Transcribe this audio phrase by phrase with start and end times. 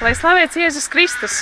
[0.00, 1.34] Lai slavēts Jēzus Kristus!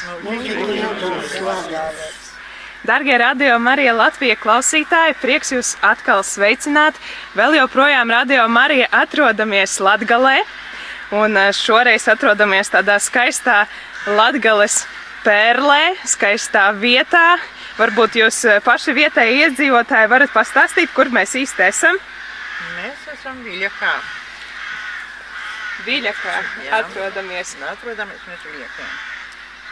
[2.83, 6.99] Darbie radio Marija Latvijas klausītāji, prieks jūs atkal sveicināt.
[7.39, 10.41] Vēl joprojām radio Marija atrodamies Latgalē,
[11.15, 13.61] un eh, šoreiz atrodamies tādā skaistā
[14.11, 14.83] Latgales
[15.23, 17.39] pērlē, skaistā vietā.
[17.79, 22.07] Varbūt jūs eh, paši vietēji iedzīvotāji varat pastāstīt, kur mēs īsti esam.
[22.81, 24.18] Mēs esam Viļakā.
[25.89, 26.35] Viļakā
[26.67, 26.83] Jā.
[26.83, 27.55] atrodamies.
[27.59, 28.89] Un atrodamies mēs Viļakā.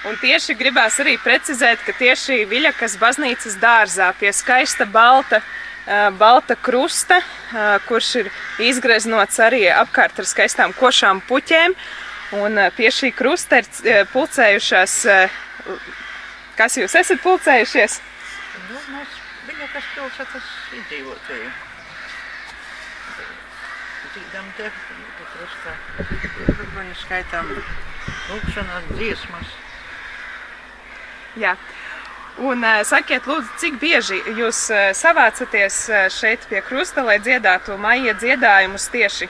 [0.07, 6.55] Un tieši gribās arī precizēt, ka tieši Viļakas baznīcas dārzā pie skaista balta, ā, balta
[6.57, 7.19] krusta,
[7.51, 8.30] ā, kurš ir
[8.69, 11.74] izgreznots arī apkārt ar skaistām košām puķēm,
[12.38, 14.96] un ā, pie šī krusta ir pulcējušās,
[16.60, 18.01] kas jūs esat pulcējušies?
[18.71, 20.46] Nu, mēs Viļakas pilsētas
[20.77, 21.51] iedzīvotāji.
[24.15, 24.71] Dzīdam te,
[25.97, 29.53] Rubuļu skaitām lūkšanas, dziesmas.
[31.41, 31.55] Jā.
[32.37, 37.79] Un ā, sakiet, lūdzu, cik bieži jūs ā, savācaties ā, šeit pie krusta, lai dziedātu
[37.80, 39.29] maija dziedājumus tieši?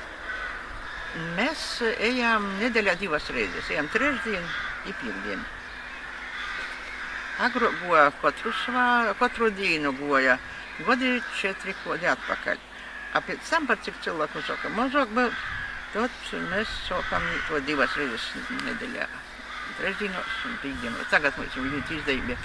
[1.37, 1.61] Mēs
[2.03, 3.71] ejam nedēļā divas reizes.
[3.71, 4.43] Ejam trešdien
[4.91, 5.45] i piekdien.
[7.47, 10.41] Agro goja katru, svā, katru dienu goja.
[10.83, 12.59] Godi četri godi atpakaļ.
[13.15, 15.15] A pēc tam, par cik cilvēku saka mazāk
[15.97, 18.29] vēl, tad mēs sākam to divas reizes
[18.67, 19.09] nedēļā.
[19.77, 21.09] Trešdienos un piekdienos.
[21.13, 22.39] Tagad mums ir ļoti izdevība.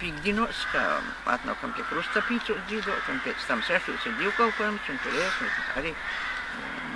[0.00, 0.84] Piekdienos, kā
[1.30, 5.36] atnākam pie krusta pīcos dzīvot, un pēc tam sešos ir divkalpojums, un tur es
[5.78, 5.92] arī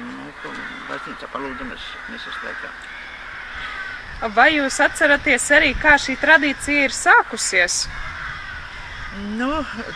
[0.00, 0.54] nu, ko
[0.88, 2.72] baznīca palūdamas misas laikā.
[4.36, 7.84] Vai jūs atceraties arī, kā šī tradīcija ir sākusies?
[9.38, 9.48] Nu,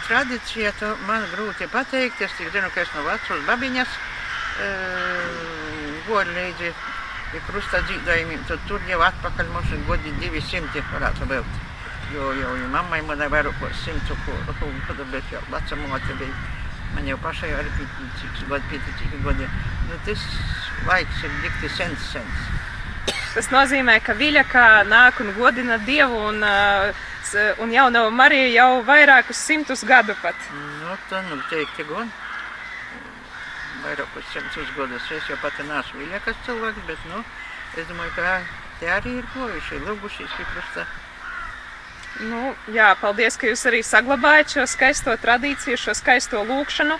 [0.06, 2.22] tradīcija to man grūti pateikt.
[2.24, 3.98] Es tik zinu, ka es no vecās babiņas
[4.64, 4.70] e,
[6.08, 6.72] goju līdzi
[7.48, 8.42] krusta dzīvojumiem.
[8.48, 11.62] Tad tur jau atpakaļ mums ir godi 200 varētu būt.
[12.14, 14.19] Jo, jo mammai manai vairāk kā 100
[14.61, 16.34] gadu, bet jau veca mote bija.
[16.95, 19.48] Man jau pašai arī bija cik gadi, pieci cik gadi.
[19.89, 20.27] Nu, tas
[20.86, 22.45] laiks ir dikti sens, sens.
[23.34, 26.45] Tas nozīmē, ka Viļakā nāk un godina Dievu un,
[27.64, 30.39] un jauno Mariju jau vairākus simtus gadu pat.
[30.55, 32.12] Nu, tā nu teikti gan.
[33.84, 37.18] Vairāk kā simtus gadus es jau pati neesmu viļākas cilvēks, bet, nu,
[37.77, 38.36] es domāju, ka
[38.80, 40.86] te arī ir gojuši, lūgušies pie krusta.
[42.22, 46.96] Nu, jā, paldies, ka jūs arī saglabājat šo skaisto tradīciju, šo skaisto lūkšanu.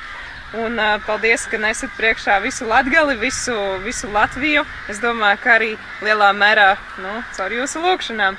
[0.61, 4.67] Un ā, paldies, ka nesat priekšā visu Latgali, visu, visu Latviju.
[4.91, 5.71] Es domāju, ka arī
[6.05, 8.37] lielā mērā nu, caur jūsu lūkšanām.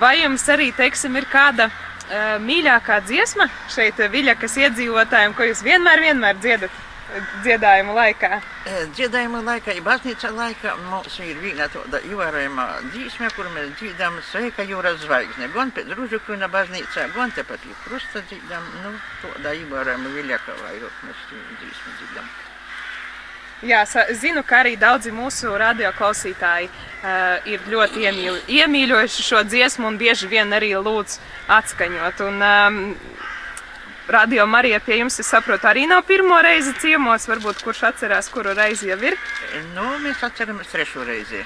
[0.00, 6.02] Vai jums arī, teiksim, ir kāda uh, mīļākā dziesma šeit Viļakas iedzīvotājiem, ko jūs vienmēr,
[6.08, 8.38] vienmēr dziedat ā, dziedājumu laikā?
[8.96, 14.64] Dziedājuma laikā, ja baznīca laikā mums ir viena tāda ievērojama dzīsme, kur mēs dzīdām sveika
[14.68, 15.50] jūras zvaigzne.
[15.54, 21.28] Gan pēc Ružukuna baznīcā, gan tepat pie krusta dzīdām, nu, tāda ievērojama viļaka vairāk mēs
[21.28, 22.32] dzīsmi dzīdām.
[23.64, 23.84] Jā,
[24.20, 30.28] zinu, ka arī daudzi mūsu radioklausītāji uh, ir ļoti iemīl, iemīļojuši šo dziesmu un bieži
[30.28, 31.16] vien arī lūdz
[31.54, 32.20] atskaņot.
[32.26, 32.80] Un, um,
[34.08, 38.54] radio Marija pie jums, es saprotu, arī nav pirmo reizi ciemos, varbūt kurš atcerās, kuru
[38.56, 39.16] reizi jau ir.
[39.74, 41.44] Nu, mēs atceramies trešo reizi.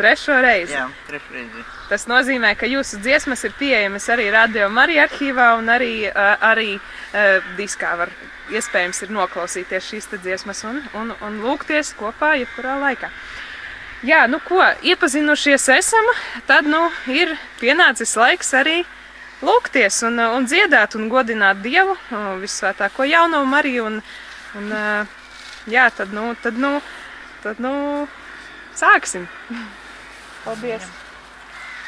[0.00, 0.72] Trešo reizi.
[0.72, 1.64] Jā, trešo reizi.
[1.90, 6.70] Tas nozīmē, ka jūsu dziesmas ir pieejamas arī radio Marija arhīvā un arī, uh, arī
[6.78, 8.12] uh, diskā var
[8.50, 13.10] iespējams ir noklausīties šīs dziesmas un, un, un lūgties kopā jebkurā laikā.
[14.06, 16.06] Jā, nu ko, iepazinušies esam,
[16.48, 18.78] tad nu ir pienācis laiks arī
[19.44, 21.96] lūgties un, uh, un dziedāt un godināt Dievu,
[22.42, 24.00] visvētāko jauno Mariju un,
[24.60, 25.20] un uh,
[25.70, 26.76] jā, tad nu, tad nu,
[27.44, 27.74] tad nu,
[28.76, 29.28] sāksim.
[30.44, 30.84] Paldies!
[30.84, 30.99] Rūžu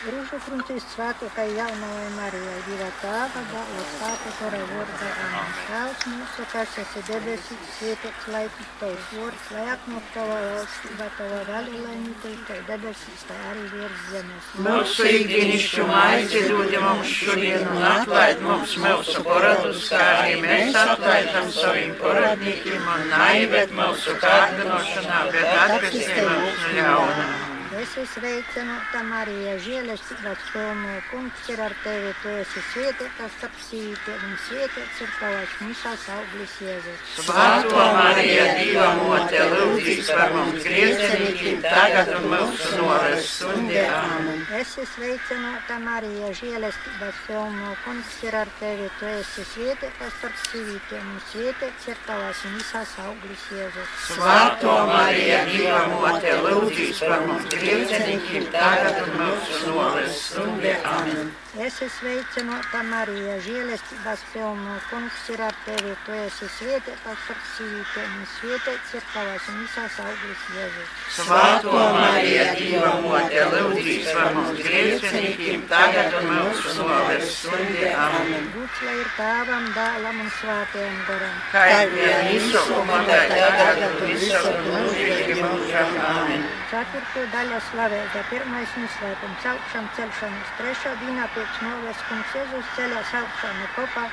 [0.02, 5.52] kruntīs svētākai jaunajai Marijai, Dieva tēva, dēla sāta, kura vārda Āmen.
[5.68, 11.38] Tēvs mūsu, kas esi debesīs, svētīts lai tik tavs vārds, lai atnāk tava valstība, tava
[11.50, 14.50] vaļa, lai notiek kā debesīs, tā arī virs zemes.
[14.66, 21.48] Mūsu ikdienišķu maizi dod mums šodien un atlaid mums mūsu poradus, kā arī mēs atlaidam
[21.54, 27.41] saviem poradniekiem un naivēt mūsu kārdinošanā, bet atpestī mums no
[27.82, 34.20] Es esmu sveicināta Marija, žēlestības pilna kungs ir ar tevi, tu esi svētīta starp sīvītēm,
[34.28, 37.00] un svētīts ir tavas misās auglis Jēzus.
[37.26, 43.82] Svētā Marija, Dieva mote, lūdzīs par mums griecinīkiem, tagad un mūsu noras stundē.
[43.96, 44.46] Āmen.
[44.60, 51.10] Es esmu sveicināta Marija, žēlestības pilna kungs ir ar tevi, tu esi svētīta starp sīvītēm,
[51.16, 53.98] un svētīts ir tavas misās auglis Jēzus.
[54.12, 60.76] Svētā Marija, Dieva mote, lūdzīs par mums griecinīkiem, griecinīkiem tagad un mūsu novērs stundē.
[60.96, 61.32] Amen.
[61.52, 64.78] Es esmu sveicināta Marija, žēlestības pilna.
[64.88, 70.46] Kungs ir ar tevi, tu esi svētīta starp sīvītēm, un svētīts ir tavas misās auglis
[70.56, 70.94] Jēzus.
[71.18, 77.92] Svētā Marija, Dieva mote, lūdzīs par mums griecinīkiem tagad un mūsu novērs stundē.
[78.06, 78.48] Amen.
[78.56, 81.36] Būs lai ir tēvam, dēlam un svētajam garam.
[81.52, 86.00] Kā vien izsūkuma tagad un visur mūžīgi mūžam.
[86.14, 86.48] Amen.
[86.72, 93.62] Ceturto daļa slavēta, pirmais noslēpums, augšām celšanas, trešā dienā pēc novēs, kungs Jēzus ceļās augšām
[93.74, 94.04] kopā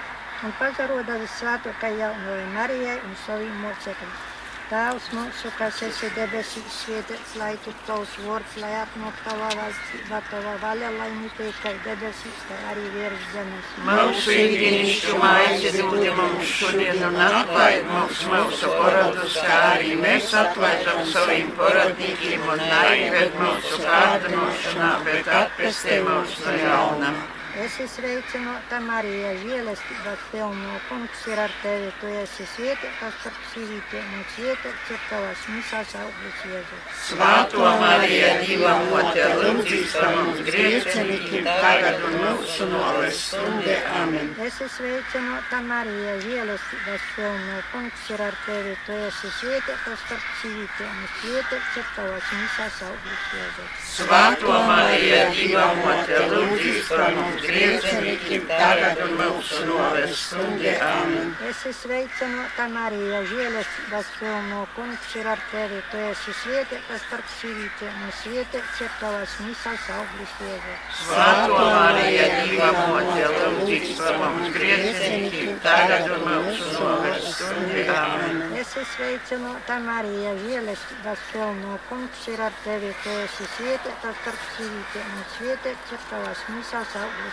[0.47, 4.28] un pazaroda visvētākai jaunajai Marijai un saviem mocekļiem.
[4.69, 10.51] Tēvs mūsu, kas esi debesīs, svētīts, lai tu tavs vārds, lai atnāk tavā valstība, tavā
[10.62, 13.71] vaļa, lai ne tikai debesīs, tā arī virs zemes.
[13.88, 21.01] Mūsu ikdienišķu maizi dod mums šodien un atlaid mums mūsu paradus, kā arī mēs atlaidam
[21.16, 27.18] saviem paradīgiem un naivēt mūsu kārdinošanā, bet atpestē mūs no jauna.
[27.57, 34.11] Es esmu sveicināta Marija, žēlestības pilno, kungs ir ar tevi, tu esi svētītas starp sīvītiem,
[34.19, 36.99] un svētīts ir tavas misās auglis Jēzus.
[37.07, 43.79] Svētā Marija, Dieva mote, lūdzīs par mums griecinīkiem tagad un mūsu novērs stundē.
[44.03, 44.29] Amen.
[44.37, 50.93] Es esmu sveicināta Marija, žēlestības pilno, kungs ir ar tevi, tu esi svētītas starp sīvītiem,
[51.01, 53.91] un svētīts ir tavas misās auglis Jēzus.
[53.97, 60.74] Svētā Marija, Dieva mote, lūdzīs par mums griecinīkiem tagad un mūsu novērs stundē.
[60.83, 61.31] Amen.
[61.47, 68.01] Es esmu sveicināta Marija, žēlestības pilno, kungs ir ar tevi, tu esi svētītas starp sīvītiem,
[68.06, 71.01] un svētīts ir tavas misās auglis Jēzus.
[71.03, 77.85] Svētā Marija, Dieva mote, lūdzīs par mums griecinīkiem tagad un mūsu novērs stundē.
[77.95, 78.44] Amen.
[78.59, 85.15] Es esmu sveicināta Marija, žēlestības pilno, kungs ir ar tevi, tu esi svētītas starp sīvītiem,
[85.15, 87.28] un svētīts ir tavas misās auglis Jēzus.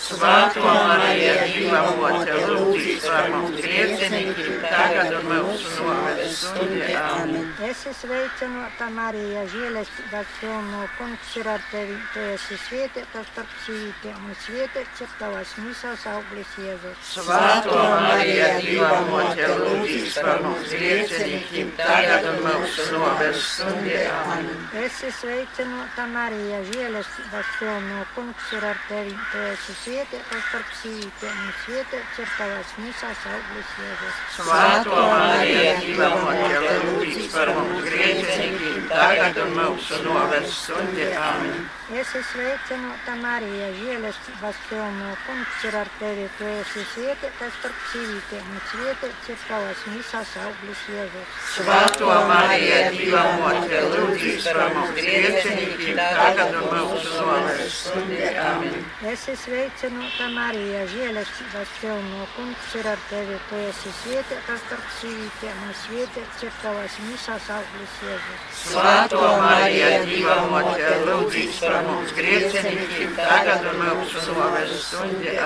[0.00, 6.88] Svētā Marija, Dieva mote, lūdzīs par mums griecinīkiem tagad un mūsu novērs stundē.
[7.00, 7.46] Amen.
[7.68, 14.18] Es esmu sveicināta Marija, žēlestības pilno, kungs ir ar tevi, tu esi svētītas starp sīvītiem,
[14.26, 17.14] un svētīts ir tavas misās auglis Jēzus.
[17.14, 24.04] Svētā Marija, Dieva mote, lūdzīs par mums griecinīkiem tagad un mūsu novērs stundē.
[24.24, 24.52] Amen.
[24.80, 31.50] Es esmu sveicināta Marija, žēlestības pilno, kungs ir ar tevi, esi svētītas starp sīvītiem, un
[31.76, 34.22] ir tavas misās auglis Jēzus.
[34.36, 41.12] Svētā Marija, Dieva mote, lūdzīs par mums griecinīkiem tagad un mūsu novērs stundē.
[41.26, 41.68] Amen.
[41.90, 48.44] Es esmu sveicināta Marija, žēlestības pilno, kungs ir ar tevi, tu esi svētītas starp sīvītiem,
[48.46, 51.32] un svētīts ir tavas misās auglis Jēzus.
[51.56, 58.30] Svētā Marija, Dieva mote, lūdzīs par mums griecinīkiem tagad un mūsu novērs stundē.
[58.44, 58.86] Amen.
[59.10, 65.66] Es esmu sveicināta Marija, žēlestības pilno, kungs ir ar tevi, tu esi svētītas starp sīvītiem,
[65.66, 68.48] un svētīts ir tavas misās auglis Jēzus.
[68.62, 75.36] Svētā Marija, Dieva mote, lūdzīs par mums griecinīkiem tagad un mūsu novērs stundē.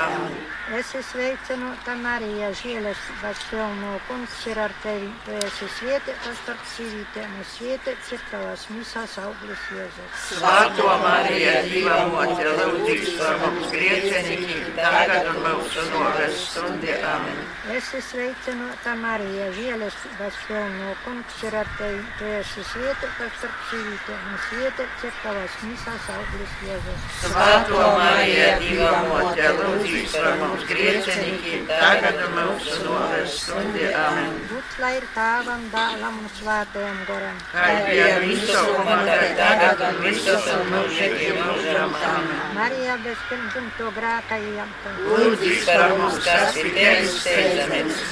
[0.64, 7.34] Es esmu sveicināta Marija, žēlestības pilno, kungs ir ar tevi, tu esi svētītas starp sīvītiem,
[7.37, 10.22] un svētīts ir tavas misās auglis Jēzus.
[10.31, 16.97] Svētā Marija, Dieva mote, lūdzīs par mums griecinīkiem tagad un mūsu novērs stundē.
[17.12, 17.44] Amen.
[17.75, 24.25] Es esmu sveicināta Marija, žēlestības pilno, kungs ir ar tevi, tu esi svētītas starp sīvītiem,
[24.33, 27.06] un svētīts ir tavas misās auglis Jēzus.
[27.21, 33.88] Svētā Marija, Dieva mote, lūdzīs par mums griecinīkiem tagad un mūsu novērs stundē.
[33.99, 34.34] Amen.
[34.50, 37.40] Būs lai ir tēvam, dēlam un svētajam garam.
[37.52, 38.99] Kā bija visokuma,
[39.38, 41.96] tagad un visos un mūžīgi mūžam.
[42.11, 42.42] Amen.
[42.58, 44.94] Marija bez pirmdzimto grēka ieņemta.
[45.08, 48.04] Lūdzīs par mums, kas ir tevis steidzamies.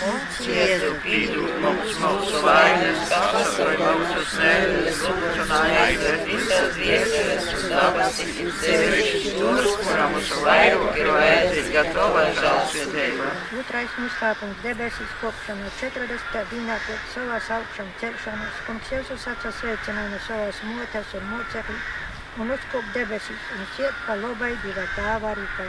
[0.42, 9.34] Jēzu, pīdūt mums mūsu vainas, atsakoja mūsu snēles, lūdzu aizved visas viesules un dabasīs, sevišķi
[9.38, 11.12] tos, kuram mūsu vairāk ir
[11.92, 12.31] tova žālsirdība.
[12.32, 16.44] Otrais noslēpums debesīs kopšana 40.
[16.52, 18.62] dienā pēc savās augšām celšanas.
[18.68, 21.76] Kungs Jēzus atsas sveicināja no savas motes un mocekļu
[22.40, 25.68] un uzkop debesīs un siet pa labai diva tāva rīkai.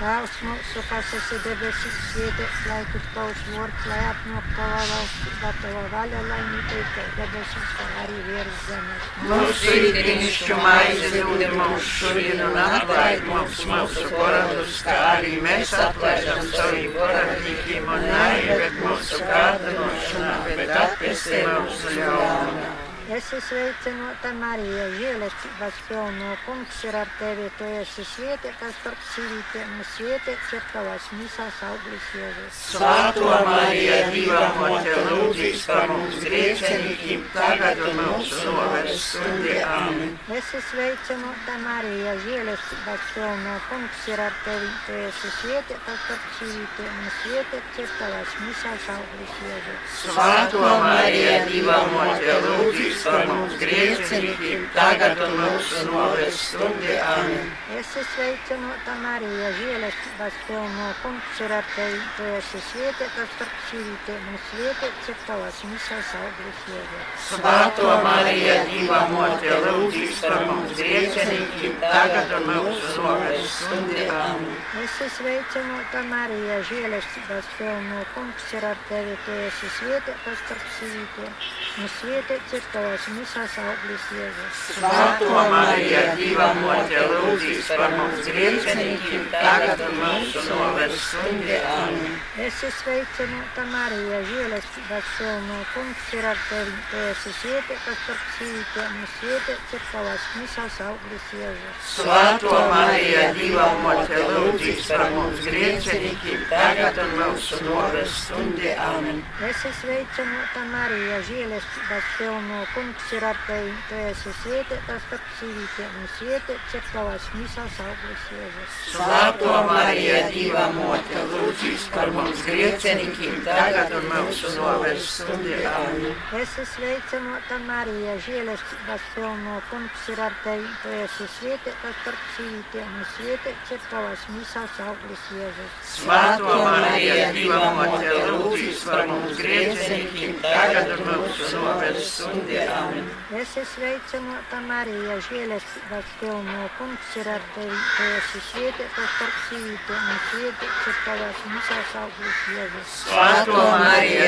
[0.00, 5.82] Tēvs mūsu, kas esi debesīs, svētīts, lai tu tavs vārds, lai apnāk tavā valstībā, tavā
[5.92, 9.10] vaļa, lai ne tikai debesīs, kā arī virs zemes.
[9.28, 16.46] Mūsu ikdienišķu maizi dod mums šodien un atlaid mums mūsu paradus, kā arī mēs atlaidam
[16.56, 22.89] saviem paradīkiem un neieved mūsu kārdinošanā, bet atpestī mūsu ļaunā.
[23.10, 27.48] Es sveicināta Marija, žēlestības pilno kungs ir ar tevi.
[27.58, 32.60] Tu esi svētīta starp sīvītēm, svētīts ir tavas misās auglis Jēzus.
[32.76, 39.56] Svētā Marija, Dieva mote, lūdzīs par mums grieķenīkiem, tagad un mūsu novērs stundī.
[39.66, 40.14] Āmen.
[40.38, 44.70] Es sveicināta Marija, žēlestības pilno kungs ir ar tevi.
[44.86, 50.00] Tu esi svētīta starp sīvītēm, svētīts ir tavas misās auglis Jēzus.
[50.06, 56.96] Svētā Marija, Dieva mote, lūdzīs par mums grieķenīkiem, tagad un mūsu novērs stundī.
[57.00, 57.50] Āmen.
[57.78, 62.00] Es esmu sveicināta Marija, žēlestības pilno kungs ir ar tevi.
[62.16, 67.28] Tu esi svētīta starp sīvītēm, un svētīts ir tavas misās auglis Jēzus.
[67.28, 74.08] Svētā Marija, Dieva mote, lūdzīs par mums grieķenīkiem, tagad un mūsu novērs stundī.
[74.10, 74.58] Āmen.
[74.82, 79.16] Es esmu sveicināta Marija, žēlestības pilno kungs ir ar tevi.
[79.24, 81.34] Tu esi svētīta starp sīvītēm,
[81.80, 84.60] un svētīts ir tavas misās auglis Jēzus.
[84.76, 91.58] Svētā Marija, Dieva mote, lūdzīs par mums grieķenīkiem, tagad mūsu novērs stundī.
[91.70, 92.16] Āmen.
[92.46, 96.74] Es sveicināta Marija, žēlestības pilno kungs ir ar tevi.
[96.90, 101.94] Tu esi svētīta starp sīvītēm, un svētīts ir tavas misās auglis Jēzus.
[101.94, 108.74] Svētā Marija, Dieva mote, lūdzīs par mums grieķenīkiem, tagad mūsu novērs stundī.
[108.90, 109.22] Āmen.
[109.46, 112.79] Es sveicināta Marija, žēlestības pilno kungs
[113.16, 113.72] ir ar tevi.
[113.88, 118.76] Tu esi svētīta starp sīvītēm, un svētīts ir tavas misās auglis Jēzus.
[118.94, 125.58] Svētā Marija, Dieva mote, lūdzīs par mums grieķenīkiem, tagad un mūsu novērs stundī.
[125.70, 126.14] Āmen.
[126.40, 130.70] Es esmu sveicināta Marija, žēlestības pilno kungs ir ar tevi.
[130.84, 135.80] Tu esi svētīta starp sīvītēm, un svētīts ir tavas misās auglis Jēzus.
[135.96, 142.59] Svētā Marija, Dieva mote, lūdzīs par mums grieķenīkiem, tagad un mūsu novērs stundī.
[142.60, 147.78] Es esmu sveicināta Marija, žēlestības pilno kungs ir ar tevi.
[147.96, 152.96] Tu esi svētīta starp sīvītēm, un svētīts ir tavas misās auglis Jēzus.
[153.06, 153.64] Svētā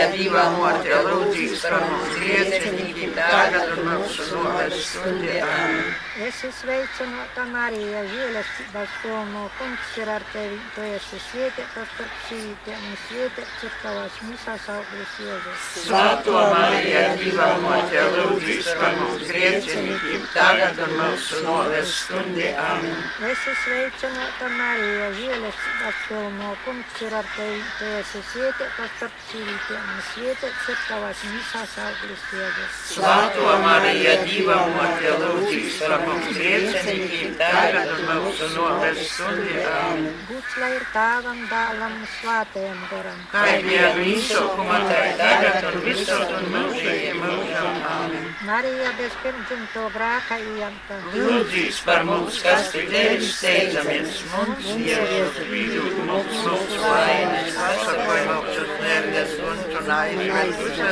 [0.02, 5.37] Marija, Dieva mote, lūdzīs par mums grieķenīkiem, tagad un mūsu novērs stundī.
[5.38, 5.92] Āmen.
[6.23, 10.59] Es esmu sveicināta Marija, žēlestības pilno kungs ir ar tevi.
[10.75, 15.68] Tu esi svētīta starp sīvītēm, un svētīts ir tavas misās auglis Jēzus.
[15.87, 22.50] Svētā Marija, Dieva mote, lūdzīs par mums grieķenīkiem, tagad un mūsu novērs stundī.
[22.66, 22.99] Āmen.
[23.23, 27.64] Es esmu sveicināta Marija, žēlestības pilno kungs ir ar tevi.
[27.78, 32.76] Tu esi svētīta starp sīvītēm, un svētīts ir tavas misās auglis Jēzus.
[32.92, 39.58] Svētā Marija, Dieva mote, lūdzīs par mums grieķenīkiem, tagad un mūsu novērs stundī.
[39.72, 40.08] Āmen.
[40.30, 43.20] Būs lai ir tēvam, dēlam un svētajam garam.
[43.32, 47.80] Kā ir visokuma, tā ir tagad un visur un mūžīgi mūžam.
[47.92, 48.28] Āmen.
[48.49, 51.00] Marija bez pirmdzimto grēka iemta.
[51.16, 58.66] Lūdzīs par mums, kas pie tevis steidzamies, mums Jēzus vidū, mums mūsu vainas, atsakoja mūsu
[58.82, 59.62] nerdes un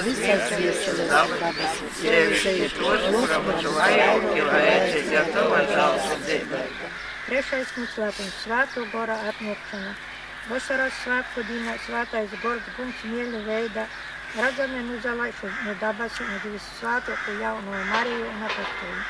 [0.04, 6.64] visas viesas dabas, Jēzus tos, kura mūsu vajag, lai esi gatava žālsirdībai.
[7.26, 9.94] Trešais noslēpums- svēto gora atniekšana.
[10.50, 13.87] Vasaras svētku dienā svētais gors guns mīļa veidā
[14.37, 19.02] redzami nuzalaišu no dabas un visu svētoku jauno Mariju un apostoli,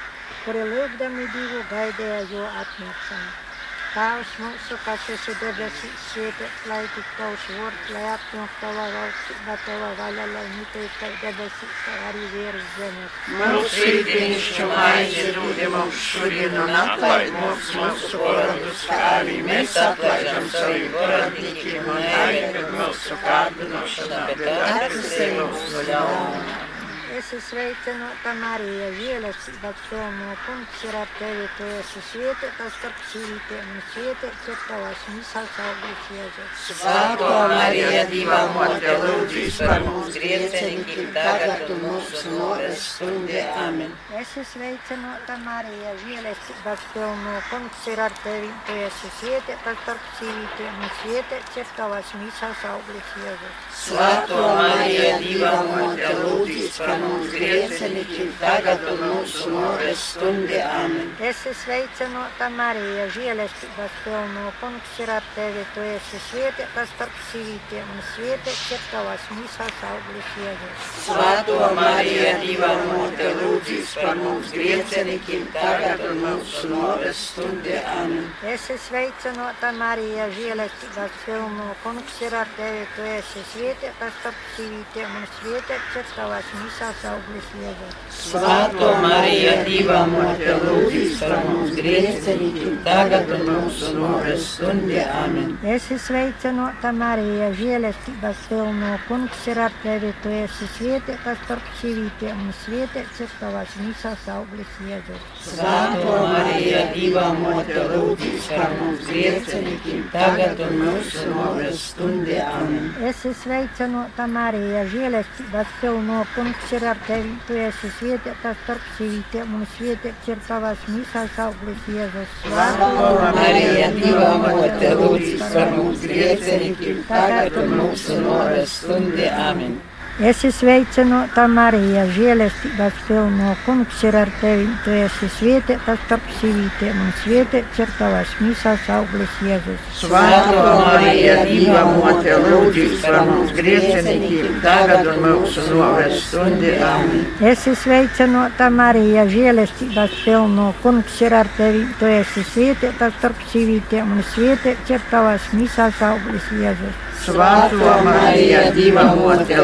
[0.45, 3.50] kuri lūgdami divu gaidīja jo atniekšanu.
[3.91, 9.89] Tēvs mūsu, kas esi debesīs, svētīts, lai tik tavs vārds, lai apņemtu tava valstība, tava
[9.99, 13.19] vaļa, lai notiek kā debesīs, tā arī virs zemes.
[13.41, 20.51] Mūsu ikdienišķo maizi dod mums šodien un atlaid mums mūsu paradus, kā arī mēs atlaidam
[20.55, 26.70] saviem paradīkiem un nevienam mūsu kārdinošanā, bet atpestī mūs no ļaunuma.
[27.11, 31.47] Es esmu sveicināta Marija, žēlestības pilno kungs ir ar tevi.
[31.57, 36.61] Tu esi svētīta starp sīvītēm, un svētīts ir tavas misās auglis Jēzus.
[36.79, 43.43] Svētā Marija, Dieva mote, lūdzīs par mums griecenīkiem, tagad un mūsu novērs stundē.
[43.65, 43.91] Amen.
[44.15, 48.53] Es esmu sveicināta Marija, žēlestības pilno kungs ir ar tevi.
[48.71, 53.61] Tu esi svētīta starp sīvītēm, un svētīts ir tavas misās auglis Jēzus.
[53.83, 57.00] Svētā Marija, Dieva mote, lūdzīs par mums
[57.33, 60.61] griecenīkiem, tagad un mūsu novērs stundē.
[60.67, 61.11] Amen.
[61.21, 65.65] Es esmu sveicināta Marija, žēlestības pilno kungs ir ar tevi.
[65.75, 70.89] Tu esi svētīta starp sīvītēm, un svētīts ir tavas misās auglis Jēzus.
[71.07, 77.81] Svētā Marija, Dieva mote, lūdzīs par mums griecenīkiem, tagad un mūsu novērs stundē.
[77.97, 78.29] Amen.
[78.45, 82.87] Es esmu sveicināta Marija, žēlestības pilno kungs ir ar tevi.
[82.97, 87.95] Tu esi svētīta starp sīvītēm, un svētīts ir tavas misās mīsās auglis Jēzus.
[88.21, 95.05] Svētā Marija, Dieva mote, lūdz par mums grēciniekiem, tagad un mūsu nāves stundē.
[95.23, 95.57] Amen.
[95.65, 102.53] Esi sveicināta Marija, žēlestības pilno, kungs ir ar tevi, tu esi svētīta starp sīvītiem, un
[102.65, 105.29] svētīts ir tavas mīsās auglis Jēzus.
[105.47, 112.43] Svētā Marija, Dieva mote, lūdz par mums grēciniekiem, tagad un mūsu nāves stundē.
[112.51, 112.93] Amen.
[113.11, 119.67] Esi sveicināta Marija, žēlestības pilno, kungs ir ar tevi, tu esi svētīta starp sīvītiem, un
[119.75, 122.39] svētīts ir tavas mīsās auglis Jēzus.
[122.47, 122.91] Svētā
[123.37, 129.33] Marija, Dieva mote, lūdz par mums grēciniekiem, tagad un mūsu nāves stundē.
[129.51, 129.81] Amen.
[130.21, 137.15] Esi sveicināta Marija, žēlestības pilno, kungs ir ar tevi, tu esi svētīta starp sīvītiem, un
[137.23, 139.89] svētīts ir tavas mīsās auglis Jēzus.
[140.03, 146.77] Svētā Marija, Dieva mote, lūdz par mums grēciniekiem, tagad un mūsu nāves stundē.
[146.85, 147.27] Amen.
[147.55, 154.27] Esi sveicināta Marija, žēlestības pilno, kungs ir ar tevi, tu esi svētīta starp sīvītiem, un
[154.35, 157.07] svētīts ir tavas mīsās auglis Jēzus.
[157.21, 159.57] Svētā Marija, Dieva mote,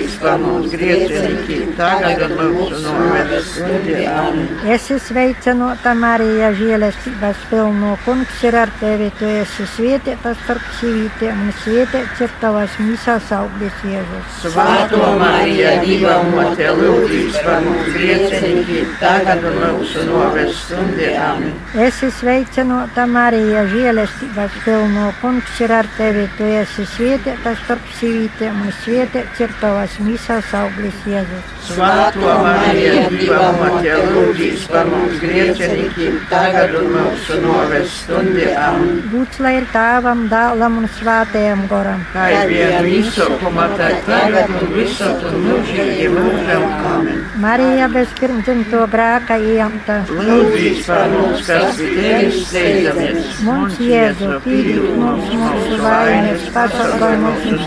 [0.00, 4.04] lūdz par mums grēciniekiem, tagad un mūsu nāves stundē.
[4.10, 4.48] Amen.
[4.74, 11.52] Esi sveicināta Marija, žēlestības pilno, kungs ir ar tevi, tu esi svētīta starp sīvītiem, un
[11.62, 14.40] svētīts ir tavas mīsās auglis Jēzus.
[14.44, 21.12] Svētā Marija, Dieva mote, lūdz par mums grēciniekiem, tagad un mūsu nāves stundē.
[21.30, 21.56] Amen.
[21.88, 28.74] Esi sveicināta Marija, žēlestības pilno, kungs ir ar tevi, tu esi svētīta starp sīvītiem, un
[28.82, 31.48] svētīts ir tavas mīsās auglis Jēzus.
[31.70, 38.48] Svētā Marija, Dieva mote, lūdz par mums grēciniekiem, tagad un mūsu nāves stundē.
[38.58, 39.00] Amen.
[39.12, 42.02] Būts lai ir tēvam, dēlam un svētajam goram.
[42.12, 46.66] Kā ir viena izsaukuma, tā tagad un visur un mūžīgi mūžam.
[46.90, 47.22] Amen.
[47.40, 50.00] Marija bez pirmdzimto grēka iemta.
[50.10, 53.30] Lūdz par mums, kas pie tevis steidzamies.
[53.46, 57.60] Mums Jēzu, pīdīt mums mūsu vainas, pasargāj mums no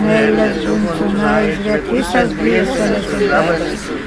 [2.03, 3.61] un visas briesmas un dabas.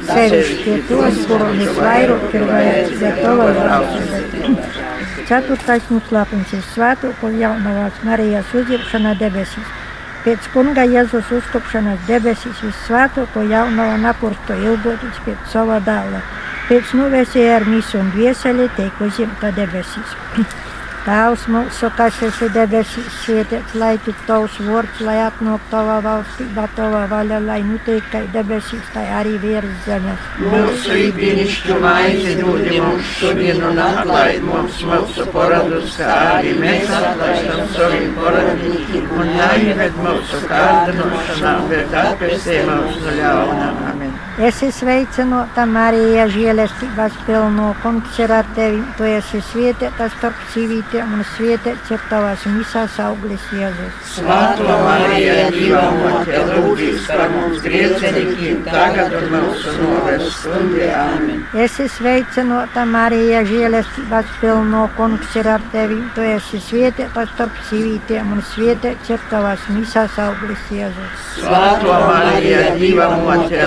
[0.06, 4.66] Sevišķi tos, kuriem visvairāk ir vajadzīga tava žēlsirdība.
[5.26, 9.72] Ceturtais noslēpums ir svētūko jaunavās Marijas uzņemšana debesīs.
[10.26, 16.22] Pēc kunga Jēzus uzkopšanas debesīs visvētūko jaunava napursto ilgotis pēc sava dēla.
[16.68, 20.16] Pēc nuvēsēja ar misu un vieseli teik uzņemta debesīs.
[21.06, 27.04] Tēvs mūsu, kas esi debesīs, svētīts, lai tu tavs vārds, lai atnāk tava valstība, tava
[27.12, 30.26] vaļa, lai notiek kā debesīs, tā arī virs zemes.
[30.42, 37.66] Mūsu ikdienišķu maizi dod mums šodien un atlaid mums mūsu paradus, kā arī mēs atlaidam
[37.78, 43.76] saviem paradniekiem un neieved mūsu kārdinošanā, bet atpestē mūs no ļaunā.
[43.92, 44.25] Amen.
[44.36, 51.22] Esi sveicināta Marija, žēlestības pilno, kungs ir ar tevi, tu esi svētīta starp sīvītiem un
[51.30, 53.94] svētīts ir tavas misās auglis Jēzus.
[54.18, 60.90] Svētā Marija, Dieva mote, lūdz par mums grēciniekiem, tagad un mūsu nāves stundē.
[61.00, 61.40] Amen.
[61.64, 68.44] Esi sveicināta Marija, žēlestības pilno, kungs ir ar tevi, tu esi svētīta starp sīvītiem un
[68.52, 71.26] svētīts ir tavas misās auglis Jēzus.
[71.40, 73.64] Svētā Marija, Dieva mote,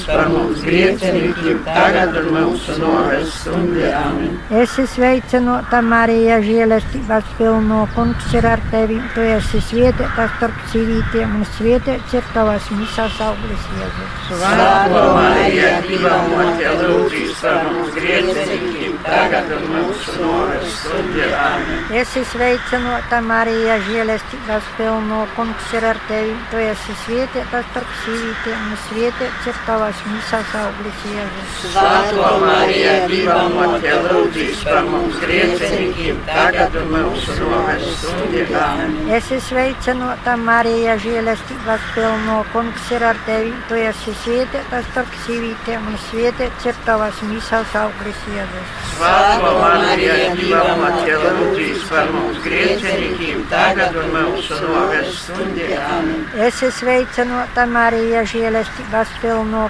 [0.00, 3.90] lūdz par mums grēciniekiem, tagad un mūsu nāves stundē.
[4.00, 4.38] Amen.
[4.62, 11.46] Esi sveicināta Marija, žēlestības pilno, kungs ir ar tevi, tu esi svētīta starp sīvītiem un
[11.56, 14.16] svētīts ir tavas misās auglis Jēzus.
[14.30, 21.30] Svētā Marija, Dieva mote, lūdz par mums grēciniekiem, tagad un mūsu nāves stundē.
[21.40, 21.84] Amen.
[22.00, 28.82] Esi sveicināta Marija, žēlestības pilno, kungs ir ar tevi, tu esi svētīta starp sīvītiem un
[28.88, 31.54] svētīts ir tavas misās auglis Jēzus.
[31.72, 38.44] Svētā Marija, Dieva mote, lūdz par mums grēciniekiem, tagad un mūsu nāves stundē.
[38.60, 39.10] Amen.
[39.18, 45.98] Esi sveicināta Marija, žēlestības pilno, kungs ir ar tevi, tu esi svētīta starp sīvītiem un
[46.08, 48.76] svētīts ir tavas misās auglis Jēzus.
[48.94, 55.72] Svētā Marija, Dieva mote, lūdz par mums grēciniekiem, tagad un mūsu nāves stundē.
[55.90, 56.24] Amen.
[56.46, 59.66] Esi sveicināta Marija, žēlestības pilno,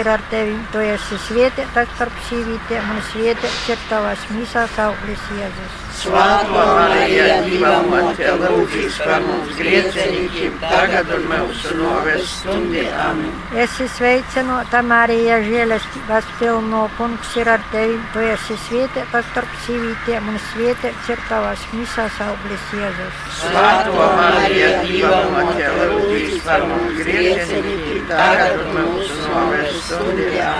[0.00, 5.89] ir ar tevi, tu esi svētīta starp sīvītiem un svētīts ir tavas misās auglis Jēzus.
[5.98, 12.84] Svētā Marija, Dieva mote, lūdz par mums grēciniekiem, tagad un mūsu nāves stundē.
[13.04, 13.32] Amen.
[13.58, 20.38] Esi sveicināta Marija, žēlestības pilno, kungs ir ar tevi, tu esi svētīta starp sīvītiem un
[20.52, 23.20] svētīts ir tavas misas auglis Jēzus.
[23.42, 27.70] Svētā Marija, Dieva mote, lūdz par mums griežiem,
[28.08, 30.54] tagad un mūsu novērs stundījā.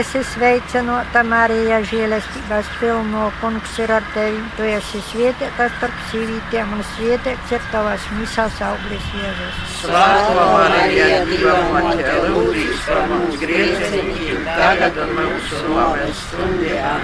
[0.00, 4.40] Esi sveicināta Marija, žēlestības pilno, kungs ir ar tevi.
[4.56, 9.58] Tu esi svētīta starp sīvītiem un svētīts ir tavas misas auglis Jēzus.
[9.80, 16.94] Svētā Marija, Dieva mote, lūdz par mums griežiem, tagad un mūsu novērs stundījā.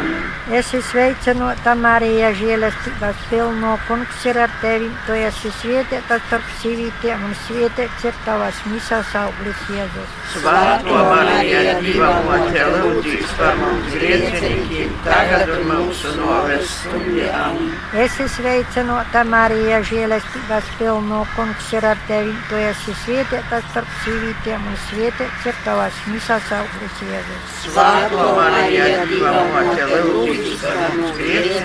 [0.52, 4.90] Esi sveicināta Marija, žēlestības pilno, kungs ir ar tevi.
[5.07, 10.18] Tu esi svētīta starp sīvītiem un svētīts ir tavas misas auglis Jēzus.
[10.35, 17.46] Svētā Marija, Dieva mote, lūdz par mums griežiem, tagad un mūsu novērs stundījā.
[18.04, 22.37] Esi sveicināta Marija, žēlestības pilno, kungs ir ar tevi.
[22.50, 27.59] Tu esi svētīta starp sīvītiem un svētīts ir tavas misas auglis Jēzus.
[27.64, 31.64] Svētā Marija, Dieva mote, lūdz par mums griežiem,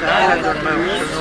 [0.00, 1.20] tagad un mūsu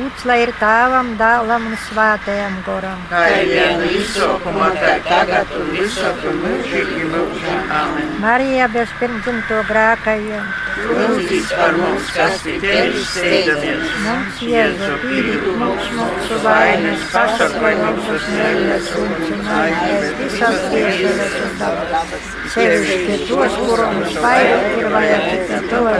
[0.00, 3.00] Būts lai ir tēvam, dēlam un svētajam goram.
[3.10, 7.66] Kā ir viena izsaukuma, tā tagad un visur mūžīgi mūžam.
[7.82, 8.14] Amen.
[8.22, 10.46] Marija bez pirmdzimto grēkajiem,
[10.80, 13.92] Lūdz par mums, kas pie tevis steidzamies.
[14.06, 22.34] mums Jēzu pīdīt mums mūsu vainas, pasargāj mūsu smēļas un cinājies visas tiešas un dabas.
[22.56, 25.96] Sevišķi tos, kuram spaidu ir vajag tava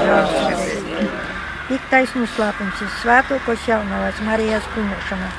[1.71, 1.79] žālsirdība.
[1.79, 5.31] Iktais noslēpums ir svētokos jaunavas Marijas kuņošana.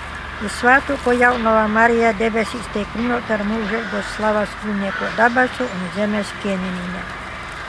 [0.44, 7.20] Ir svētoko jaunavā Marija debesīs tiek runāt ar mūžīgos slavas kuņieko dabasu un zemes ķēniņiem.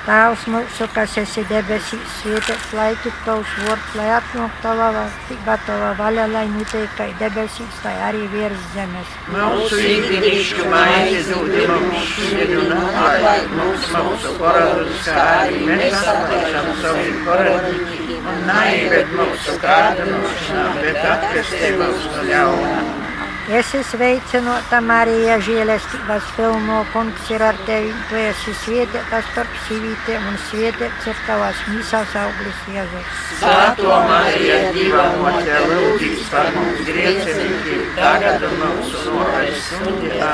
[0.03, 5.93] Tēvs mūsu, kas esi debesīs, svētīts lai tik tavs vārds, lai atnāk tava valstība, tava
[6.01, 9.13] vaļa, lai notiek kā debesīs, tai arī virs zemes.
[9.31, 16.73] Mūsu īpašīšu maizi dod mums šodien un atlaid mums mūsu paradus, kā arī mēs atlaidām
[16.83, 18.27] saviem paradīkiem.
[18.33, 23.02] Un naivet mūsu kārdinošanā, bet atpestī mūs no
[23.49, 23.59] ļaunā.
[23.59, 27.93] Esi sveicināta Marija, žēlestības pilno, kungs ir ar tevi.
[28.09, 33.19] Tu esi svētīta starp sīvītiem un svētīts ir tavas misas auglis Jēzus.
[33.41, 40.31] Svētā Marija, Dieva mote, lūdz par mums griecinīkiem, tagad un mūsu novērs stundījā.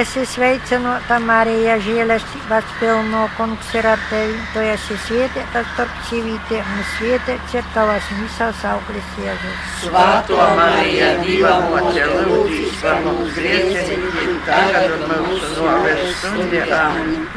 [0.00, 4.34] Esi sveicināta Marija, žēlestības pilno, kungs ir ar tevi.
[4.54, 9.64] Tu esi svētīta starp sīvītiem un svētīts ir tavas misas auglis Jēzus.
[9.84, 12.47] Svētā Marija, Dieva mote, lūdz
[12.82, 16.82] par mums griecinīkiem, tagad un mūsu novērs stundījā.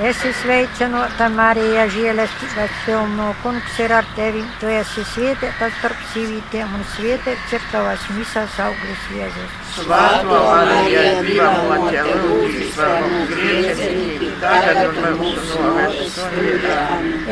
[0.10, 4.44] Esi sveicināta Marija, žēlestības pilno, kungs ir ar tevi.
[4.62, 9.58] Tu esi svētīta starp sīvītiem un svētīts ir tavas misas auglis Jēzus.
[9.72, 16.80] Svētā Marija, Dieva mote, lūdz par mums griecinīkiem, tagad un mūsu novērs stundījā.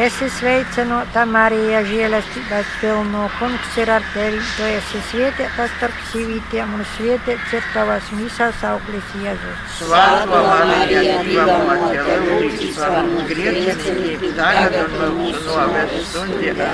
[0.07, 4.39] Esi sveicināta Marija, žēlestības pilno, kungs ir ar tevi.
[4.55, 9.59] Tu esi svētīta starp sīvītiem un svētīts ir tavas misas auglis Jēzus.
[9.79, 16.69] Svētā Marija, Dieva mote, lūdz par mums griecinīkiem, tagad un mūsu novērs stundījā.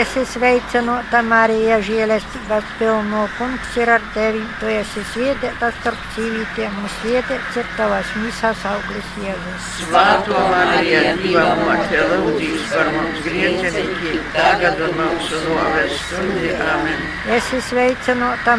[0.00, 4.44] Esi sveicināta Marija, žēlestības pilno, kungs ir ar tevi.
[4.60, 9.70] Tu esi svētīta starp sīvītiem un svētīts ir tavas misas auglis Jēzus.
[9.82, 16.58] Svētā Marija, Dieva mote, lūdz par mums griecinīkiem, tagad un mūsu novērs stundījā.
[16.78, 17.06] Amen.
[17.38, 18.56] Esi sveicināta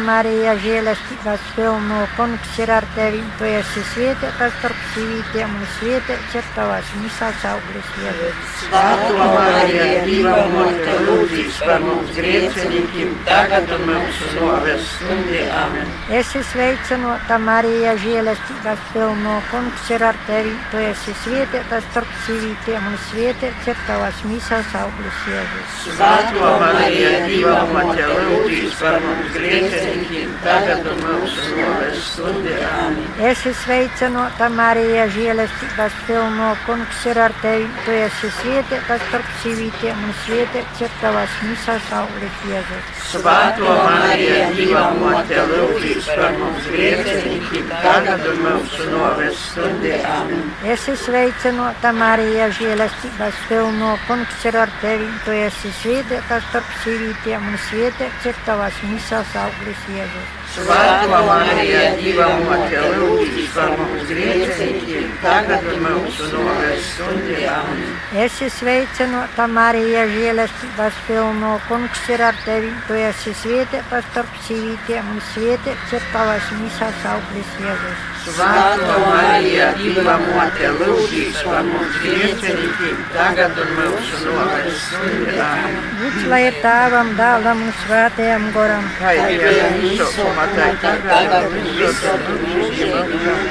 [1.70, 3.20] Marija, žēlestības pilno, kungs ir ar tevi.
[3.38, 8.54] Tu esi svētīta starp sīvītiem un svētīts ir tavas misas auglis Jēzus.
[8.60, 15.46] Svētā Marija, Dieva mote, lūdz par mums griecinīkiem, tagad un mūsu novērs stundījā.
[15.60, 15.92] Amen.
[16.20, 20.54] Esi sveicināta Marija, žēlestības pilno, kungs ir ar tevi.
[20.70, 25.78] Tu esi svētīta starp sīvītiem un svētīts ir tavas misas auglis Jēzus.
[25.86, 31.59] Svētā Marija, Dieva mote, lūdz par mums griecinīkiem, tagad un mūsu novērs
[32.04, 32.68] stundījā.
[32.84, 33.06] Amen.
[33.30, 37.68] Esi sveicināta Marija, žēlestības pilno, kungs ir ar tevi.
[37.84, 42.90] Tu esi svētīta starp sīvītiem un svētīts ir tavas misas auglis Jēzus.
[43.10, 50.02] Svētā Marija, Dieva mote, lūdz par mums griecinīkiem, tagad un mūsu novērs stundījā.
[50.20, 50.50] Amen.
[50.74, 55.08] Esi sveicināta Marija, žēlestības pilno, kungs ir ar tevi.
[55.26, 60.39] Tu esi svētīta starp sīvītiem un svētīts ir tavas misas auglis Jēzus.
[60.50, 67.54] Svētā Marija, Dieva mote, lūdz par mums griecinīkiem, tagad un mūsu novērs stundījā.
[67.70, 67.92] Amen.
[68.24, 72.72] Esi sveicināta Marija, žēlestības pilno, kungs ir ar tevi.
[72.88, 78.08] Tu esi svētīta starp sīvītiem un svētīts ir tavas misas auglis Jēzus.
[78.20, 85.46] Svētā Marija, Dieva mote, lūdz par mums griecinīkiem, tagad un mūsu novērs stundījā.
[85.46, 85.78] Amen.
[86.02, 88.90] Lūdz, lai ir tēvam, dēlam un svētajam goram.
[88.98, 89.46] Kā ir
[89.94, 92.20] izsaukumā, tā ir tagad, visur,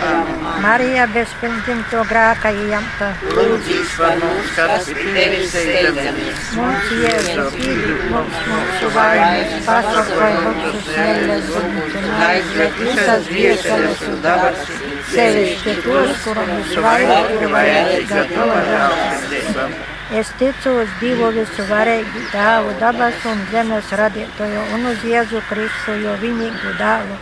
[0.09, 0.29] Amen.
[0.63, 3.09] Marija bez pirmdzimto grāka ieņemta.
[3.37, 6.47] Lūdzīs par mums, kas pie tevis steidzamies.
[6.57, 14.65] Mums Jēzus ir mums mūsu vainas, pasakai mūsu smēļas un Aizved visas vietas un dabas,
[15.13, 19.88] sevišķi tos, kuram visvairāk ir vajadzīga tava žēlsirdība.
[20.11, 25.93] Es ticu uz Dievu visu varēju dāvu, dabas un zemes radītoju un uz Jēzu Kristu,
[26.01, 27.17] jo vienīgu dāvu.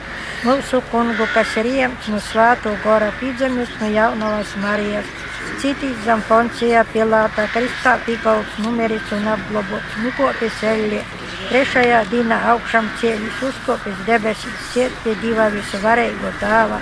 [0.46, 5.12] Mūsu kungu, kas ir ieņemts no svāto gora pīdzemis no jaunavas Marijas.
[5.60, 11.04] Citīs zem Poncija Pilāta, Kristā pīkauts, numeris un apglobots, nukopis eļļi.
[11.38, 16.80] Trešajā dienā augšām ceļš uzkopis debesis, siet pie diva visu varēju dāva,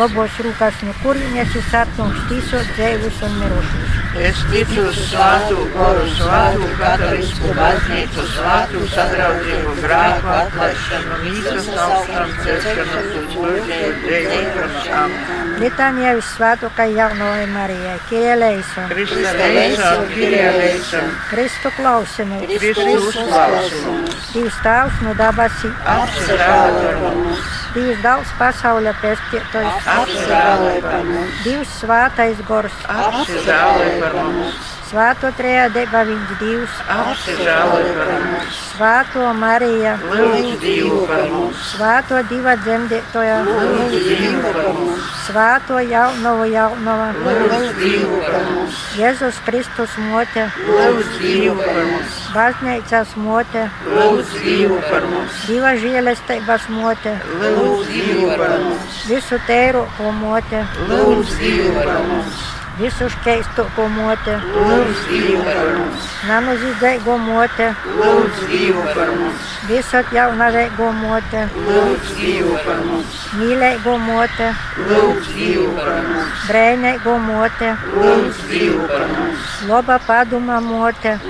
[0.00, 3.98] labos rūkas no kurienes ir satnums tīsot dzēvus un mirušus.
[4.18, 13.02] Es ticu uz svātu goru, svātu katolisku baznīcu, svātu sadraudzību, grāku atlaišanu, mīsas augšām celšanu,
[13.20, 14.96] uz mūžēju dzīvošanu.
[15.02, 15.52] Amen.
[15.58, 25.02] Litānija visvētākai jaunajai Marijai, Kielēsam, Krista leisam, Kirija leisam, Kristu klausimu, Kristu uzklausumu, Dievs Tēvs
[25.04, 27.44] no dabasī, apsargāj par mums,
[27.74, 36.04] Dievs daudz pasaules pestītājs, apsargāj par mums, Dievs svētais gors, apsargāj par mums, svēto trejādība
[36.08, 43.98] viņš Dievs, apsargāj par mums, svēto Marija, lūdz Dievu par mums, svēto diva dzemdētoja, lūdz
[44.06, 51.58] Dievu par mums, svēto jaunavu jaunava, lūdz Dievu par mums, Jēzus Kristus mote, lūdz Dievu
[51.60, 59.02] par mums, baznīcas mote, lūdz Dievu par mums, diva žēlestības mote, lūdz Dievu par mums,
[59.10, 59.86] visu tēru
[60.20, 62.44] mote, lūdz Dievu par mums,
[62.78, 67.66] visu skaistu mote, lūdz Dievu par mums, nanuzīdzīgo mote,
[67.98, 74.50] lūdz Dievu par mums, visu jaunavīgo mote, lūdz Dievu par mums, mīlīgo mote,
[74.90, 77.74] lūdz Dievu par mums, brēnīgo mote,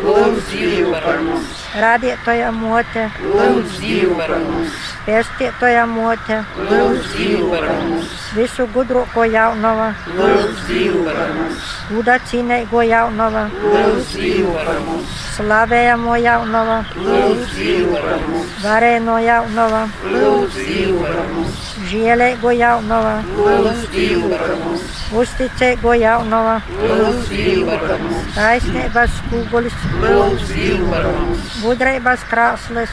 [0.05, 4.73] lūdz Dievu par mums, laba paduma mote, lūdz Dievu par mums,
[5.07, 9.93] radītoja mote, lūdz Dievu par mums, pestītoja mote, lūdz Dievu par mums, visu gudroko jaunava,
[10.17, 18.27] lūdz Dievu par mums, gudacīnīgo jaunava, lūdz Dievu par mums, slavējamo jaunava, lūdz Dievu par
[18.29, 24.89] mums, varēno jaunava, lūdz Dievu par mums, žēlīgo jaunava, lūdz Dievu par mums,
[25.23, 32.93] uzticīgo jaunava, lūdz Dievu par mums, taisnības spūgulis, lūdz Dievu par mums, gudrības mums,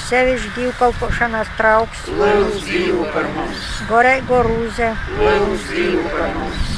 [0.09, 2.05] sevišķi divkalpošanas trauks,
[3.89, 4.91] gorīgo rūze,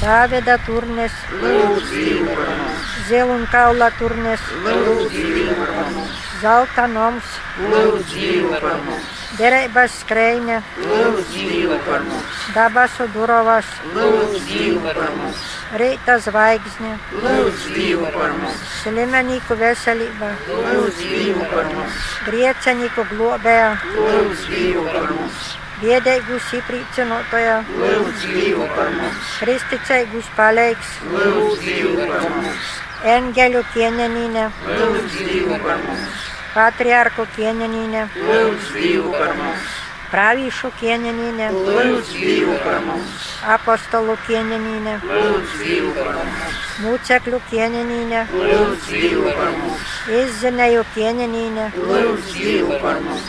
[0.00, 1.12] Dāvida turnes,
[3.08, 4.48] ziloņkaula turnes,
[6.40, 14.46] zelta noms, lūdz Dievu par mums, derības skrejņa, lūdz Dievu par mums, dabasu durovas, lūdz
[14.48, 15.42] Dievu par mums,
[15.80, 16.94] rīta zvaigzne,
[17.24, 25.10] lūdz Dievu par mums, slimenīku veselība, lūdz Dievu par mums, griecenīku globēja, lūdz Dievu par
[25.12, 25.50] mums,
[25.82, 32.72] biedēgu siprīcinotoja, lūdz Dievu par mums, kristicēgus palīgs, lūdz Dievu par mums,
[33.16, 36.25] engeļu kieņenīne, lūdz Dievu par mums,
[36.56, 39.74] patriarcho Kieninė, lūdz Dievu per mus.
[40.06, 43.26] Pravišų Kieninė, lūdz Dievu per mus.
[43.56, 46.62] Apostolų Kieninė, lūdz Dievu per mus.
[46.84, 49.92] Mūceklių Kieninė, lūdz Dievu per mus.
[50.22, 53.28] Izzinėjų Kieninė, lūdz Dievu per mus.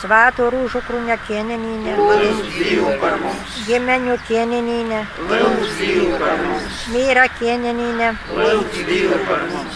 [0.00, 1.92] Svato Rūžo Krūnekieninė,
[3.66, 5.00] Gimenių Kieninė,
[6.94, 8.08] Myra Kieninė,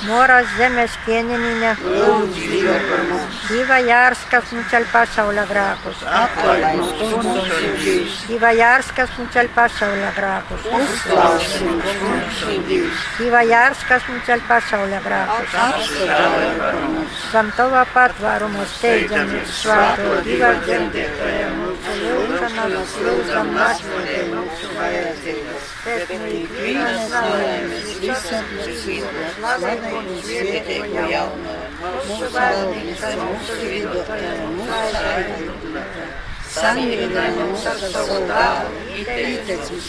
[0.09, 1.75] Moras Zemės Kieninė,
[3.51, 6.01] Diva Jarskas nucelpa Saulė Grakus,
[8.31, 10.65] Diva Jarskas nucelpa Saulė Grakus,
[13.21, 15.61] Diva Jarskas nucelpa Saulė Grakus,
[17.35, 24.66] Gamtova patvarumo steigiamis Svato tava patvērumu steidzamies svāto divu dzemdētājiem, mūsu lūgšanas, lūdzam atmodē mūsu
[24.77, 31.55] vajadzības, pēc no ikvienas nolēmes visam, kas izdos slavu un svētīgu jauno,
[32.09, 33.09] mūsu vārnīca,
[36.55, 37.45] mūsu vidotājiem, mūsu aizbildotājiem.
[37.45, 39.88] samierina mūs ar savu dāvu, ieteicis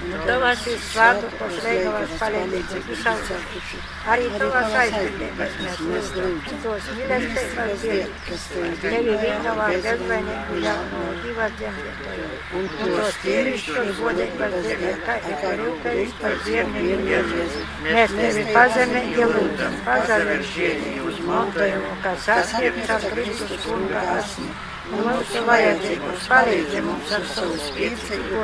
[0.00, 3.72] Tavās ir svētkos veikavās palīdzības visaugstas.
[4.12, 6.38] Arī tavās aizbildības mēs lūdzam.
[6.64, 8.46] Tos mīlestības dzīves.
[8.84, 12.30] Tevi vienavā bezvainīgu jauno divas dzemdētāju.
[12.60, 17.60] Un tos tīrišķos godīgas dzīves, kā tikai rūpējas par dzīvnieku Jēzus.
[17.90, 19.78] Mēs tevi pazemīgi lūdzam.
[19.90, 24.48] Pazemīgi šķietī uz montojumu, kā saskiepts ar Kristus kunga asni.
[24.90, 28.42] Un mūsu vajadzīgos palīdzi mums ar savu spēcīgu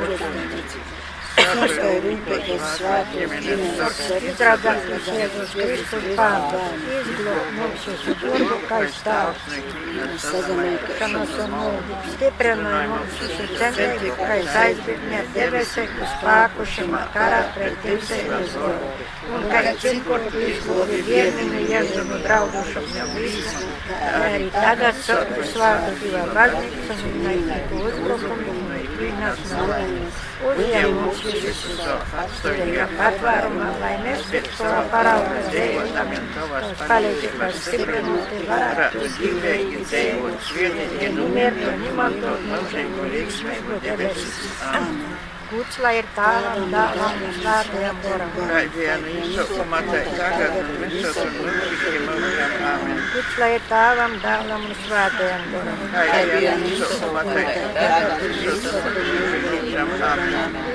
[1.46, 1.66] godību.
[1.66, 6.62] Sastāv rūpēties svētos ģimenes Izrādāties Jēzus Kristus pānta,
[7.00, 9.59] izglūt mums uz turbu kā stāvs.
[10.26, 18.92] Sagamēšanos un mūdi, stiprināja mums visu centību, kā aizbirņa debesekļu spākušam karā pret tīsēju zlobu.
[19.37, 23.66] Un kā cinkot izglobi vierniņu Jēzumu draudušam jau visu,
[24.12, 28.65] arī tagad savu slādu divā baznīca un naidīgu uzbrukumu
[29.33, 30.19] un ikvīnas nolēmas.
[30.47, 31.83] Uzņem mums visus
[32.23, 40.43] atstāvīgā patvērumā, lai mēs pēc savā parauga dzīvotam, tavas palīdzības stiprinot un varētu dzīvīgi dzīvot,
[40.51, 44.53] svietienu miertu un imantot mūžīgu līgsmīgu debesis.
[44.73, 45.17] Amen.
[53.16, 55.79] Kucla je tavam, davlam u svate angorom.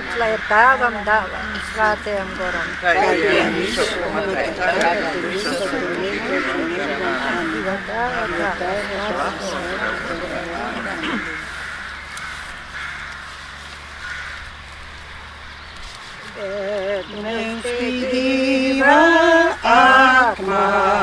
[0.10, 1.60] Kucla je tavam, davlam u
[19.64, 21.01] atma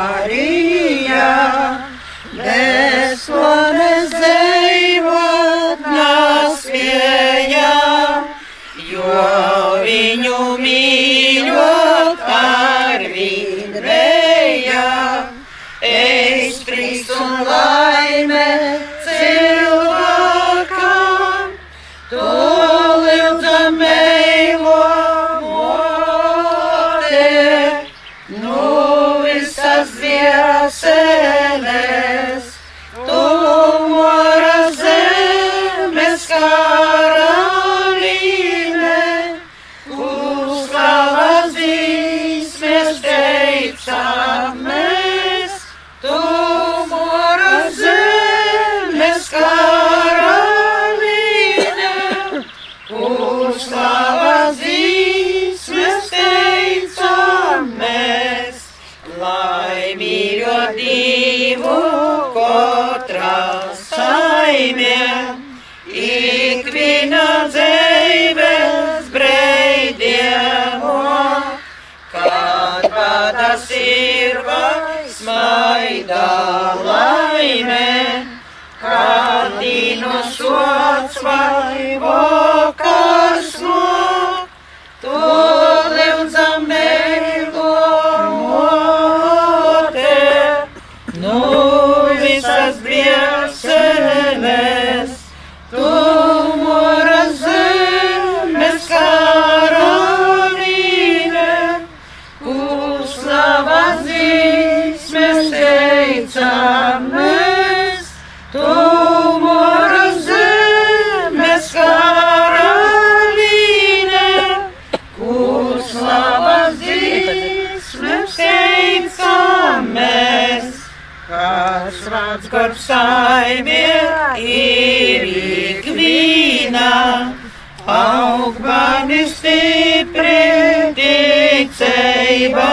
[127.88, 132.66] aug mani stipri ticībā,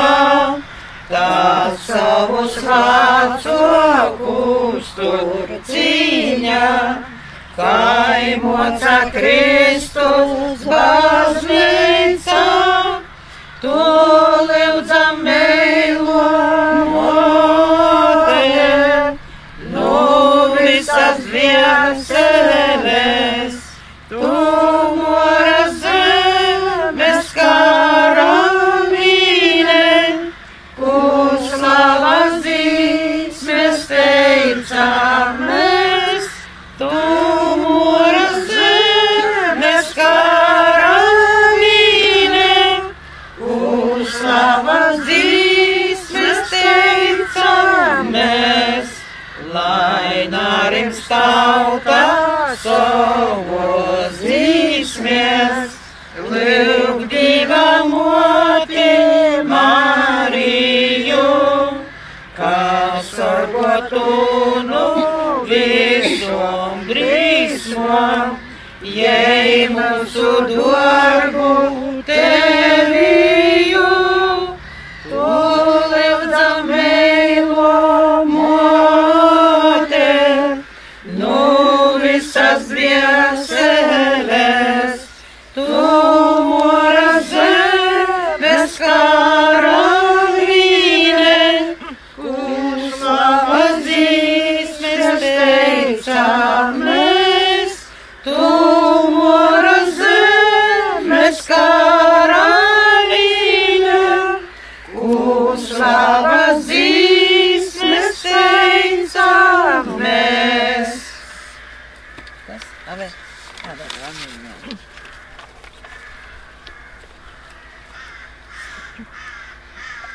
[1.08, 1.32] tā
[1.86, 4.12] savus vācokus
[4.98, 6.68] tur cīņa,
[7.56, 12.44] kaimoca Kristus baznīca,
[13.64, 13.80] tu
[64.06, 64.86] kūnu
[65.50, 68.36] visom grīsmam,
[68.96, 71.25] jei mūsu dora.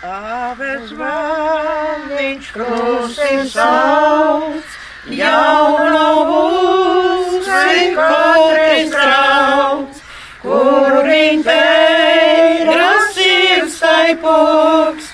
[0.00, 4.76] Avēs vāliņš krusim sauc,
[5.12, 10.00] jauno būsi kotris krauts,
[10.40, 15.09] kur riņ teiras ir staipoks,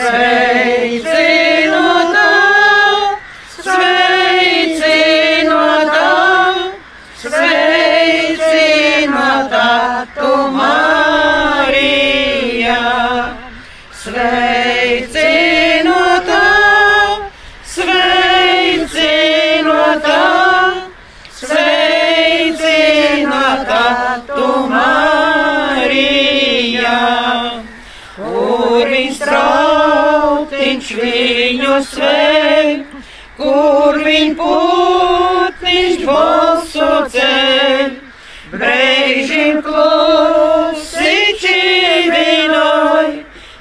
[0.00, 0.49] Hooray!
[31.86, 32.86] sveik,
[33.38, 37.96] kur viņ putniņš balso ceļ.
[38.50, 41.14] Brēžim klusi
[41.44, 43.08] čivinoj,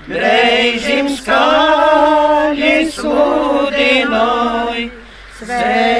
[0.09, 4.85] brēžim skaļi sludinoj.
[5.39, 5.98] Sveik.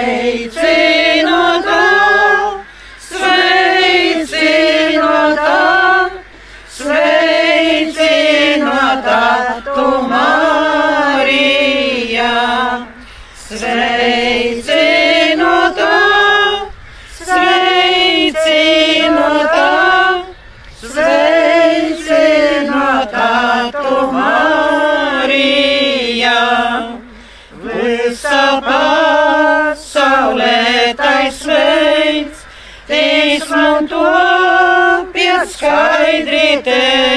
[35.60, 37.09] Sky Dritten!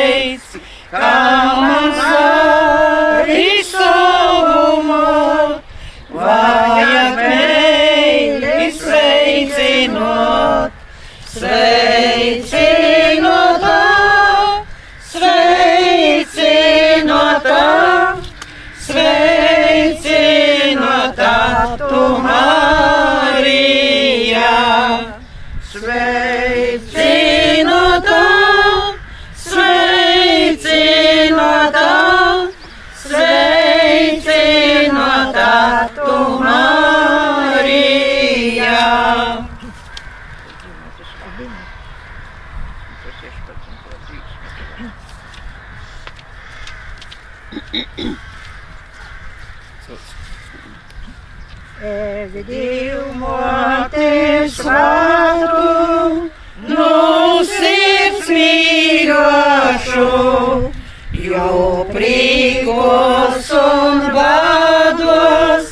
[59.92, 60.72] priekšu,
[61.12, 65.66] jo priekos un bados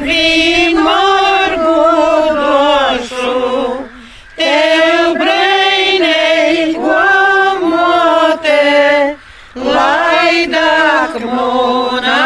[0.00, 3.36] vienmēr būdošu.
[4.40, 8.66] Tev breinei komote,
[9.54, 12.20] laidak mūna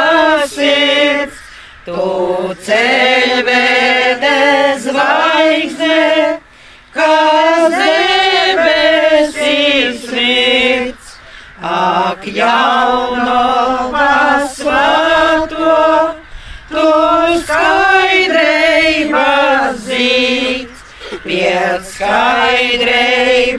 [0.49, 1.38] sirds,
[1.84, 3.74] tu ceļvei.
[22.05, 23.57] Sky Drei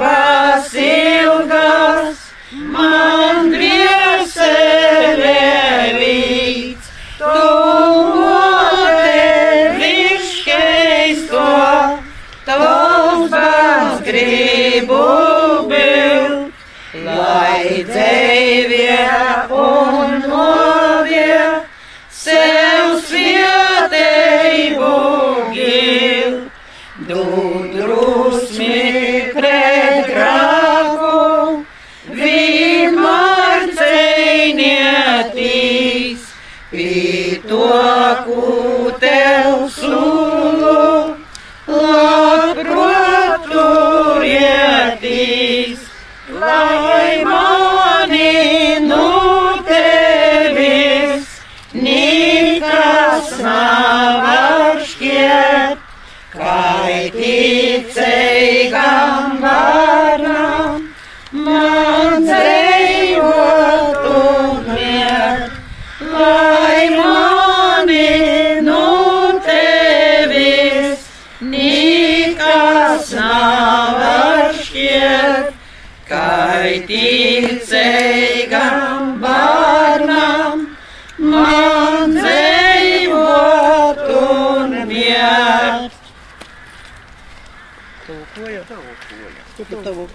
[89.67, 90.07] 一头牛，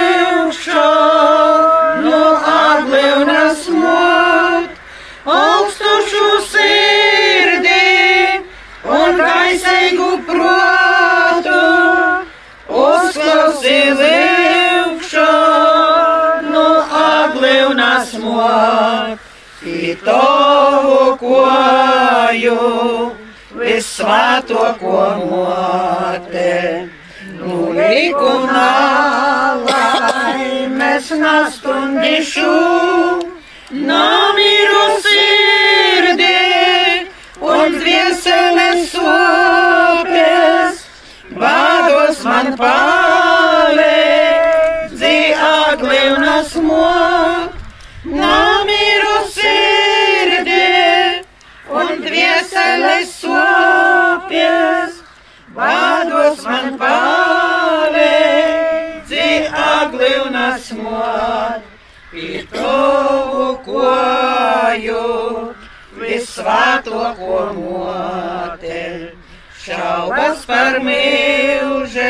[20.04, 22.58] tavu koju,
[23.58, 26.88] visvēto ko mote.
[27.38, 28.72] Nu likumā
[29.68, 32.56] laimes nastundīšu,
[33.90, 36.42] namiru sirdī
[37.54, 40.84] un dvieseles sopes,
[41.40, 43.03] vados man pār.
[56.44, 59.28] man pavēdzi
[59.64, 61.60] aglivnas mod,
[62.14, 65.06] i tovu koju
[66.00, 68.98] visvatoko motel.
[69.64, 72.00] Šaubas par milžēgu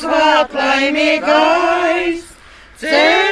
[0.00, 2.24] svētlaimīgais
[2.80, 3.25] ceļš.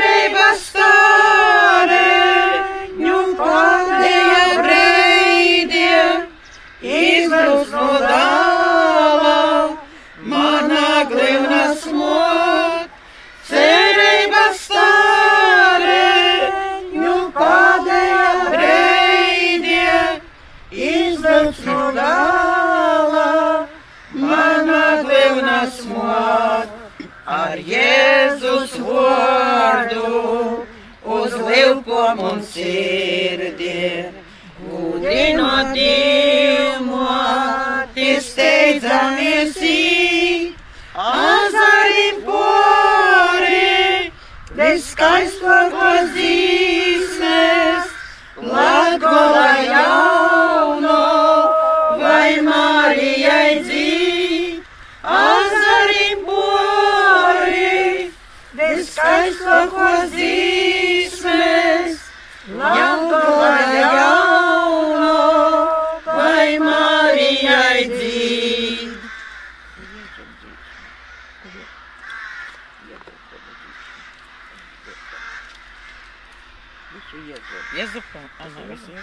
[78.45, 79.01] А на Россию?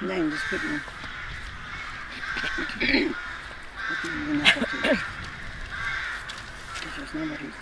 [0.00, 0.80] Да, не действительно.
[2.60, 4.98] Вот и вина такие.
[6.80, 7.52] Сейчас на море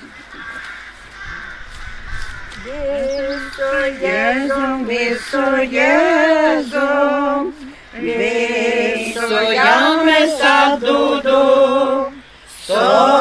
[4.01, 7.51] Jēzum, visu Jēzum,
[7.97, 11.43] visu jau mēs atdūdu,
[12.67, 13.12] so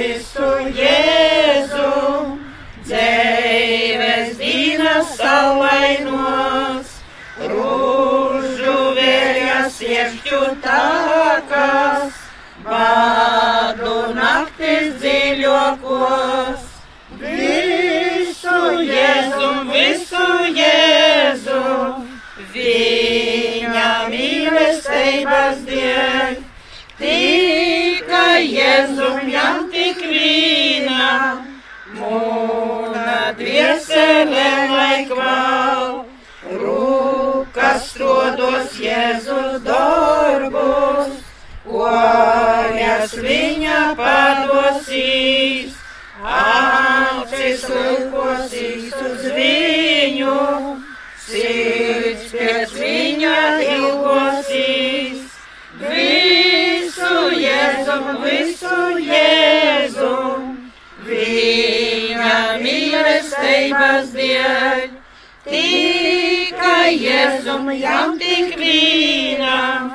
[0.00, 2.38] Jēzum, visu Jēzum,
[2.86, 6.94] dzēves dīnas salainos,
[7.36, 12.16] rūžu vērjas iešķu tākas,
[12.64, 16.64] badu naktis dziļokos.
[17.20, 19.59] Visu Jēzum,
[32.10, 36.04] mūna dviesele laikval.
[36.60, 41.20] Rūkas rodos Jēzus darbus,
[41.66, 45.76] kojas viņa padosīs.
[46.20, 50.34] Acis lūkosīs uz viņu,
[51.24, 53.36] sirds pēc viņa
[53.76, 55.28] ilgosīs.
[55.80, 59.39] Visu Jēzum, visu Jēzum,
[63.50, 64.88] mīlestības dēļ.
[65.40, 69.88] Tikai Jēzum jām tik vīnam,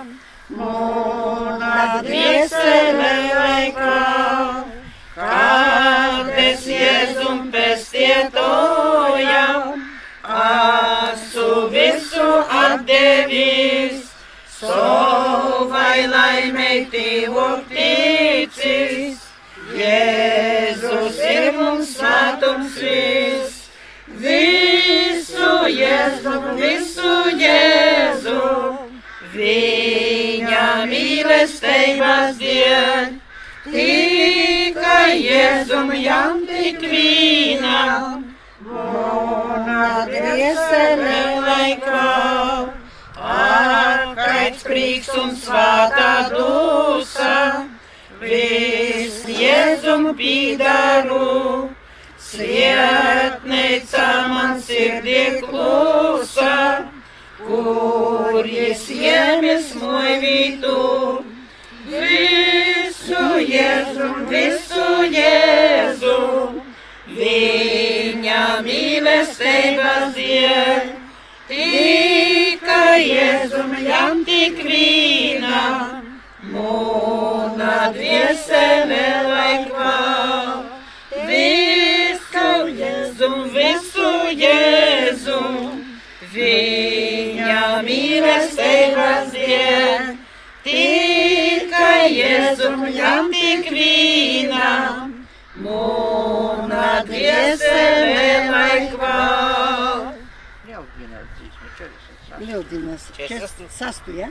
[0.50, 4.00] mūna dviesele laikā.
[5.16, 9.86] Kad es Jēzum pestietojam,
[10.24, 14.12] asu visu atdevis,
[14.58, 19.22] savai laimei tīvok ticis.
[19.76, 23.15] Jēzus ir mums svētums visu
[26.06, 28.92] Jēzum, visu Jēzum,
[29.34, 33.16] viņa mīlestības dien.
[33.66, 38.22] Tikai Jēzum jām tik vīnam,
[38.68, 42.06] mūna dviesele laikā.
[43.40, 47.66] Ārkaits prieks un svātā dūsa,
[48.22, 51.74] viss Jēzum pīdaru.
[53.76, 56.88] Svietneica man sirdī klusa,
[57.38, 61.24] kur jis jēmis muivītu.
[61.92, 66.16] Visu Jēzu, visu Jēzu,
[67.18, 70.90] viņa mīlestības dēļ.
[71.52, 75.62] Tikai Jēzum jām tik vīna,
[76.48, 80.45] mūna dviesele laikvā.
[88.96, 90.08] Dēļ.
[90.66, 94.72] Tikai Jēzum jām tik vīna,
[95.62, 99.20] mūna dviesele laikvā.
[100.66, 102.50] 46.
[102.50, 103.08] Ļaudīnas.
[103.16, 103.72] Četrdesmit.
[103.72, 104.30] Sastu, ja?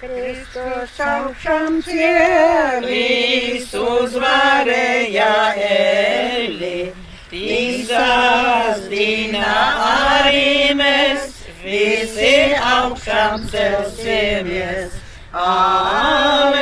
[0.00, 6.90] Kristus Augšām cielis uzvarēja Eli,
[7.30, 9.50] Tīzās dīna
[9.86, 11.28] arī mēs
[11.62, 14.96] visi augšām celsimies.
[15.30, 16.58] Aleluja!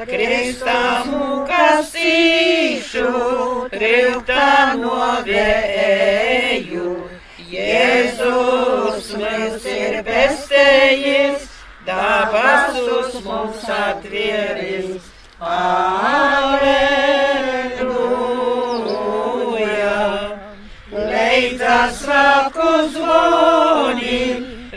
[0.00, 3.12] Kristamu kasīšu,
[3.76, 4.48] triltā
[4.80, 6.88] novēju.
[7.52, 11.44] Jēzus mums ir bestējis,
[11.84, 15.11] dabasus mums atvieris.
[15.42, 16.62] Aleluja!
[20.92, 24.20] Leidzas svētku zvoni,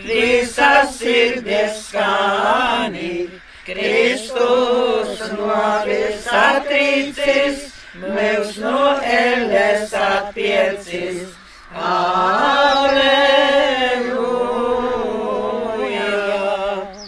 [0.07, 3.29] visas sirdes skani.
[3.67, 7.57] Kristus novis atrīcis,
[8.01, 11.29] mūs no elles atpiecis.
[11.77, 13.05] Aleluja!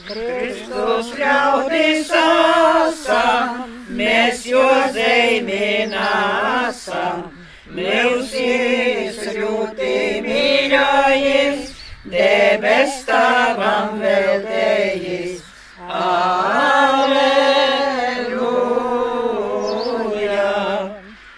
[0.05, 2.26] Kristus ļaudis asam,
[5.47, 7.31] zeiminasam.
[7.67, 11.73] Mūs jis ļoti mīļājis,
[12.07, 15.43] debes tavam veltējis.
[15.87, 17.07] Aleluja!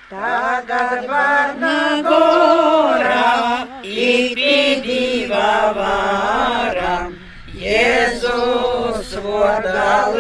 [0.10, 4.38] Tagad varna gora, ik
[4.86, 7.18] diva varam,
[7.60, 10.19] Jēzus vārdā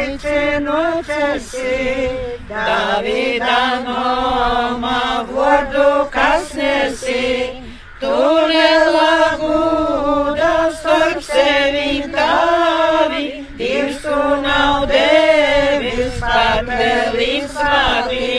[0.00, 2.08] sveicinu esi,
[2.48, 7.62] Davida nomā vārdu, kas nesi,
[8.00, 8.14] tu
[8.50, 13.24] lielā gūda starp sevi tavi,
[13.60, 18.32] Dievs tu nav devis patvēlīt svātī,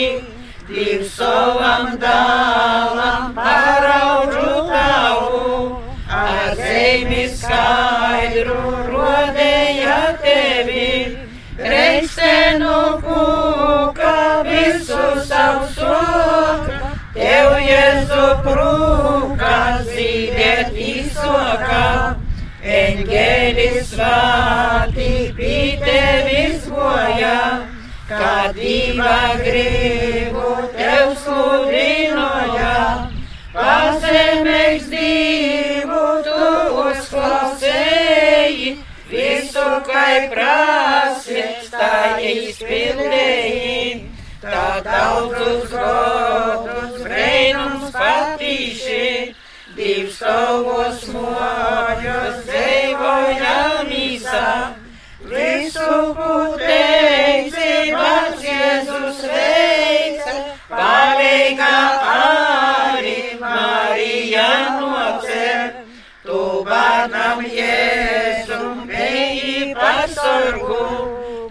[0.71, 3.35] Dievs savam dālam
[23.61, 27.67] Eņģēlis svāti pie tevis goja,
[28.09, 32.79] kā diva gribu tev sludinoja.
[33.53, 36.47] Pazemēs divu tu
[36.87, 38.73] uzklausēji,
[39.11, 44.07] visu kai prasi, tā izpildēji.
[44.41, 49.05] Tā daudzus godus breinums patīši,
[49.75, 53.57] divs savos mojos dzīvoja
[53.87, 54.47] mīsā.
[55.31, 60.33] Visu, ko teici, pats Jēzus veica,
[60.71, 61.75] palīga
[62.15, 64.49] arī Marija
[64.79, 65.71] nocer.
[66.25, 70.81] Tu bērnam Jēzum eji pasargu,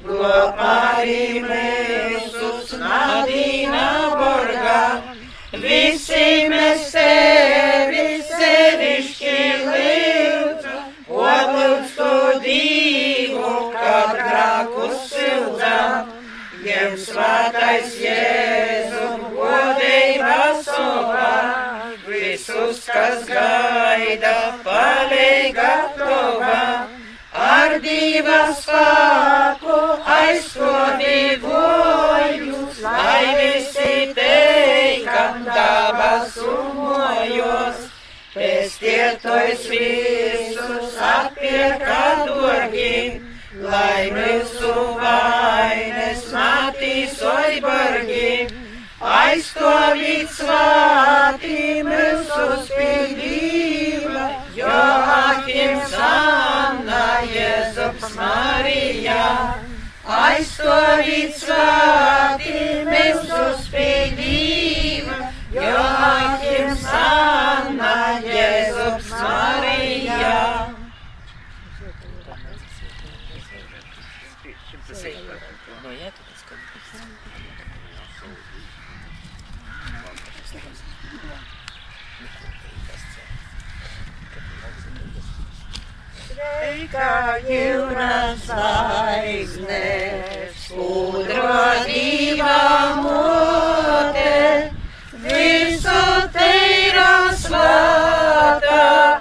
[0.05, 3.89] globāri mēsus nadīna
[4.21, 4.85] borgā.
[5.65, 6.91] Visi mēs
[14.81, 16.09] grākus sildzam.
[16.61, 26.87] Ņem svētais Jēzum godība savā, visus, kas gaida, palīga tova.
[27.33, 29.79] Ar divu spēku
[30.19, 37.89] aizstāvīvojus, lai visi teikam dabas umojos.
[38.35, 43.30] Pestietojs visus atpirka dorgi,
[43.61, 48.49] lai mūsu vainas matīs oibargi.
[49.01, 54.81] Aizstāvīt svātī mūsu spīdība, jo
[55.17, 59.23] akim sanna Jēzus Marija.
[60.21, 65.23] Aizstāvīt svātī mūsu spīdība,
[65.57, 65.79] jo
[66.11, 67.97] akim sanna
[68.29, 70.80] Jēzus Marija.
[86.31, 89.87] Sveika jūras zvaigzne,
[90.59, 91.55] skudro
[91.87, 94.35] divā mote,
[95.23, 96.03] visu
[96.35, 99.20] teiro svāta,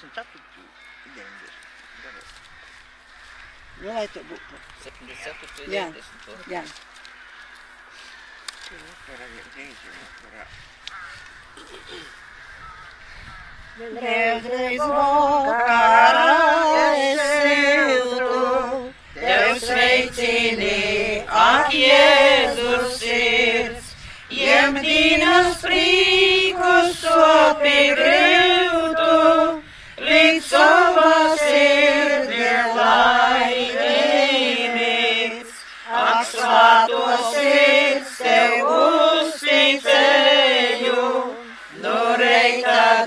[0.00, 0.40] 74,
[1.14, 1.60] 90.
[3.80, 4.54] Nu, lai to būtu.
[4.84, 5.68] 74.
[5.72, 5.84] Jā.
[5.92, 6.52] 90.
[6.54, 6.62] Jā.
[13.80, 16.32] Vēlreiz vakarā
[17.00, 18.40] es siltu,
[19.20, 23.92] Tev sveicini, ak, Jēzus sirds,
[24.32, 28.59] Jemdīnas prīkus sopi grīvtu,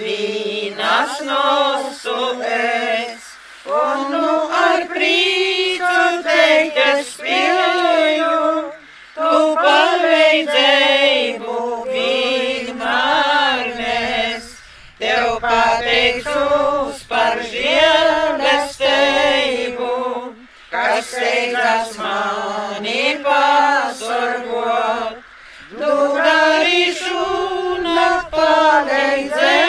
[0.03, 2.15] dīnas nosu
[2.47, 3.23] es,
[3.77, 5.93] un nu ar prīcu
[6.27, 8.37] teikt es spēju,
[9.15, 14.45] tu palīdzēju vienmēr mēs,
[14.99, 18.81] tev pateicos par žēlestību,
[20.73, 25.13] kas steidzas mani pasorgot.
[25.73, 27.23] Tu darīšu
[27.87, 29.62] nepalīdzību,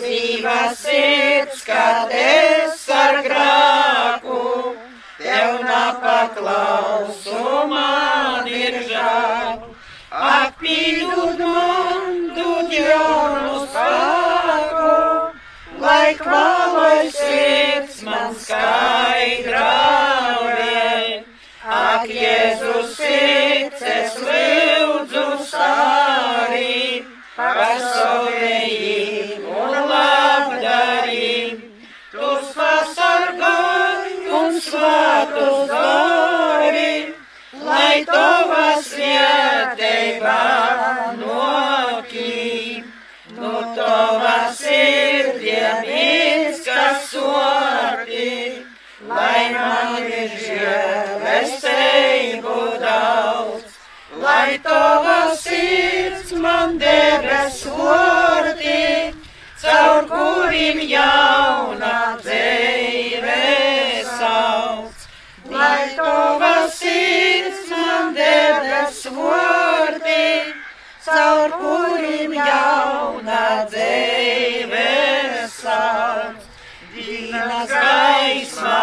[0.00, 4.72] Ak, dzīva sirds, kad es ar grāku,
[5.20, 9.60] tev nepaklausu, man ir žēl.
[10.08, 15.36] Ak, pīdud man, dod jaunu spēku,
[15.84, 19.68] lai klāvojas sirds man skaidrāvē.
[21.60, 27.04] Ak, Jēzus sirds, es lūdzu sārī,
[27.36, 28.69] pasovējī
[35.40, 37.14] svātus dari,
[37.64, 40.40] lai tava svētība
[41.20, 42.84] nokī.
[43.36, 48.64] No tava sirdiem izkas sorti,
[49.08, 53.64] lai man ir žēlestību daudz,
[54.20, 59.14] lai tava sirds man debes vorti,
[59.62, 61.59] caur kuriem jauna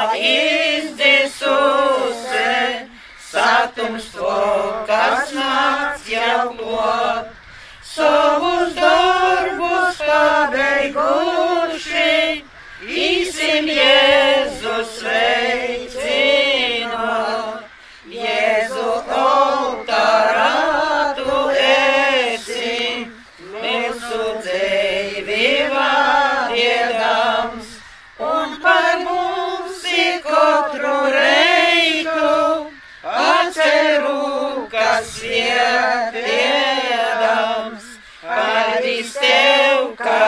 [0.08, 0.16] gaisma
[0.80, 1.68] izdzisuse,
[3.20, 7.28] satums to, kas nakts jau klot.
[7.84, 9.97] Savus darbus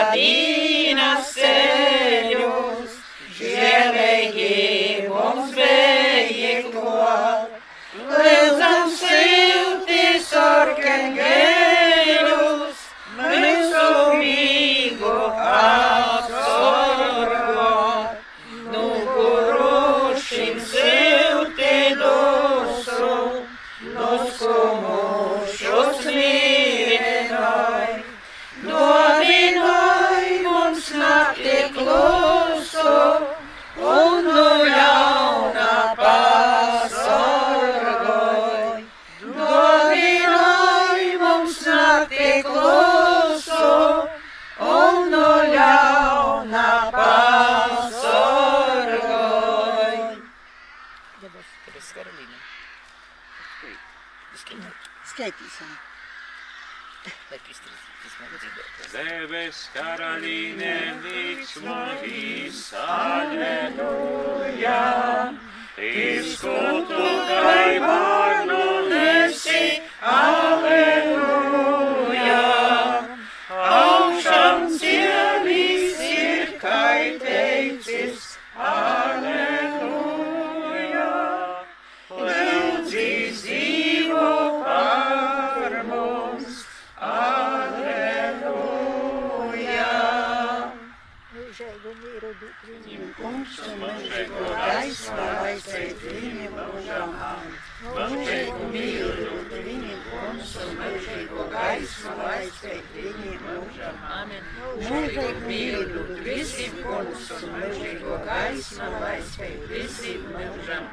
[0.05, 1.39] tev,
[2.31, 2.38] kad
[58.99, 60.73] Debes karalīne
[61.05, 64.81] līksmojas, aleluja.
[65.79, 69.63] Izkutu gaivānu nesi,
[70.03, 71.78] aleluja.
[95.79, 97.13] Aizsēt viņiem mūžam.
[97.83, 104.01] Mūžīgu mīlu dod viņiem, kungs un mūžīgo gaismu aizsēt viņiem mūžam.
[104.83, 110.91] Mūžīgu mīlu dod visiem, kungs un mūžīgo gaismu aizsēt visiem mūžam.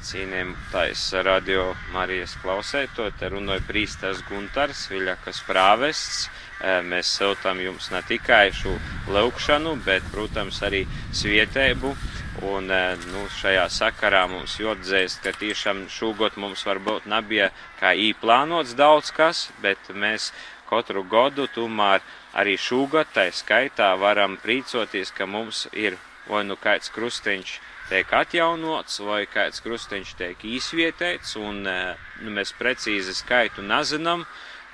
[0.00, 0.08] Amen.
[0.08, 6.30] Cienījamais radio Marijas klausēto, te runāja prīsters Guntars, Viļakas prāvests.
[6.88, 8.78] Mēs siltam jums ne tikai šo
[9.12, 11.92] lūkšanu, bet, protams, arī svietēbu.
[12.48, 12.72] Un
[13.12, 19.50] nu, šajā sakarā mums jāatzīst, ka tiešām šogad mums varbūt nebija kā īplānots daudz kas,
[19.60, 20.32] bet mēs
[20.70, 22.00] katru gadu tomēr
[22.32, 27.58] arī šogad tai skaitā varam prīcoties, ka mums ir vai nu kāds krustiņš
[27.90, 34.24] tiek atjaunots, vai kāds krustiņš tiek īsvietēts, un eh, nu, mēs precīzi skaitu nezinām,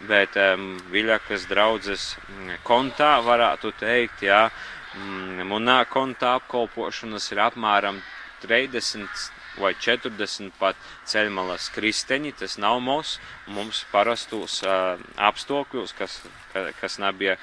[0.08, 4.42] bet um, Viļakas draudzes mm, kontā varētu teikt, jā,
[4.98, 8.02] mm, munā kontā apkolpošanas ir apmēram
[8.44, 10.76] 30 vai 40 pat
[11.08, 13.16] ceļmalas kristeņi, tas nav mūs,
[13.52, 16.18] mums parastos uh, apstākļos, kas,
[16.52, 17.36] ka, kas nebija,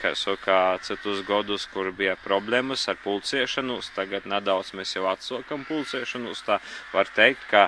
[0.00, 6.44] kā saka, citus gadus, kur bija problēmas ar pulcēšanos, tagad nedaudz mēs jau atsokam pulcēšanos,
[6.46, 6.60] tā
[6.94, 7.66] var teikt, ka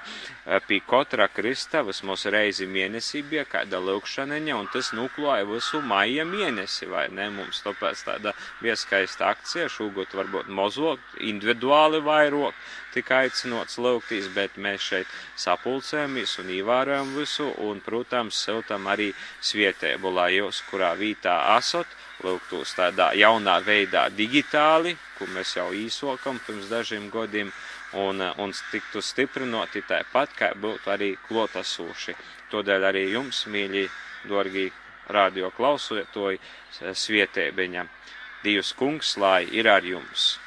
[0.66, 6.88] pie katra krista vismaz reizi mēnesī bija kāda lūkšaneņa, un tas nuklāja visu maija mēnesi,
[6.90, 12.58] vai ne, mums tāpēc tāda bija skaista akcija, šogad varbūt mozot, individuāli vairāk,
[12.92, 19.10] tika aicinots lūgtīs, bet mēs šeit sapulcējamies un ievērojam visu, un, protams, siltam arī
[19.42, 21.86] svietēbu, lai jūs, kurā vītā asot,
[22.22, 27.52] lūgtos tādā jaunā veidā digitāli, kur mēs jau īsokam pirms dažiem gadiem,
[27.92, 32.16] un, un tiktu stiprinoti tāpat, kā būtu arī klotasūši.
[32.52, 33.88] Todēļ arī jums, mīļi,
[34.28, 34.68] dorgi
[35.12, 36.40] radio klausotoji,
[36.78, 37.88] svietēbiņa.
[38.42, 40.41] Dievs kungs, lai ir ar jums!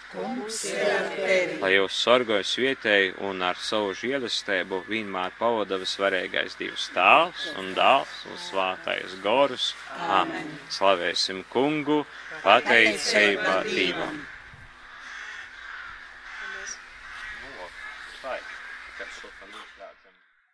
[1.62, 8.22] Lai jūs sorgojas vietēji un ar savu žēlastību vienmēr pavada visvarīgais Dievs tēvs un dēls
[8.32, 9.74] un svātais gorus.
[10.20, 10.56] Amen.
[10.78, 12.04] Slavēsim kungu,
[12.46, 14.24] pateicība Dievam!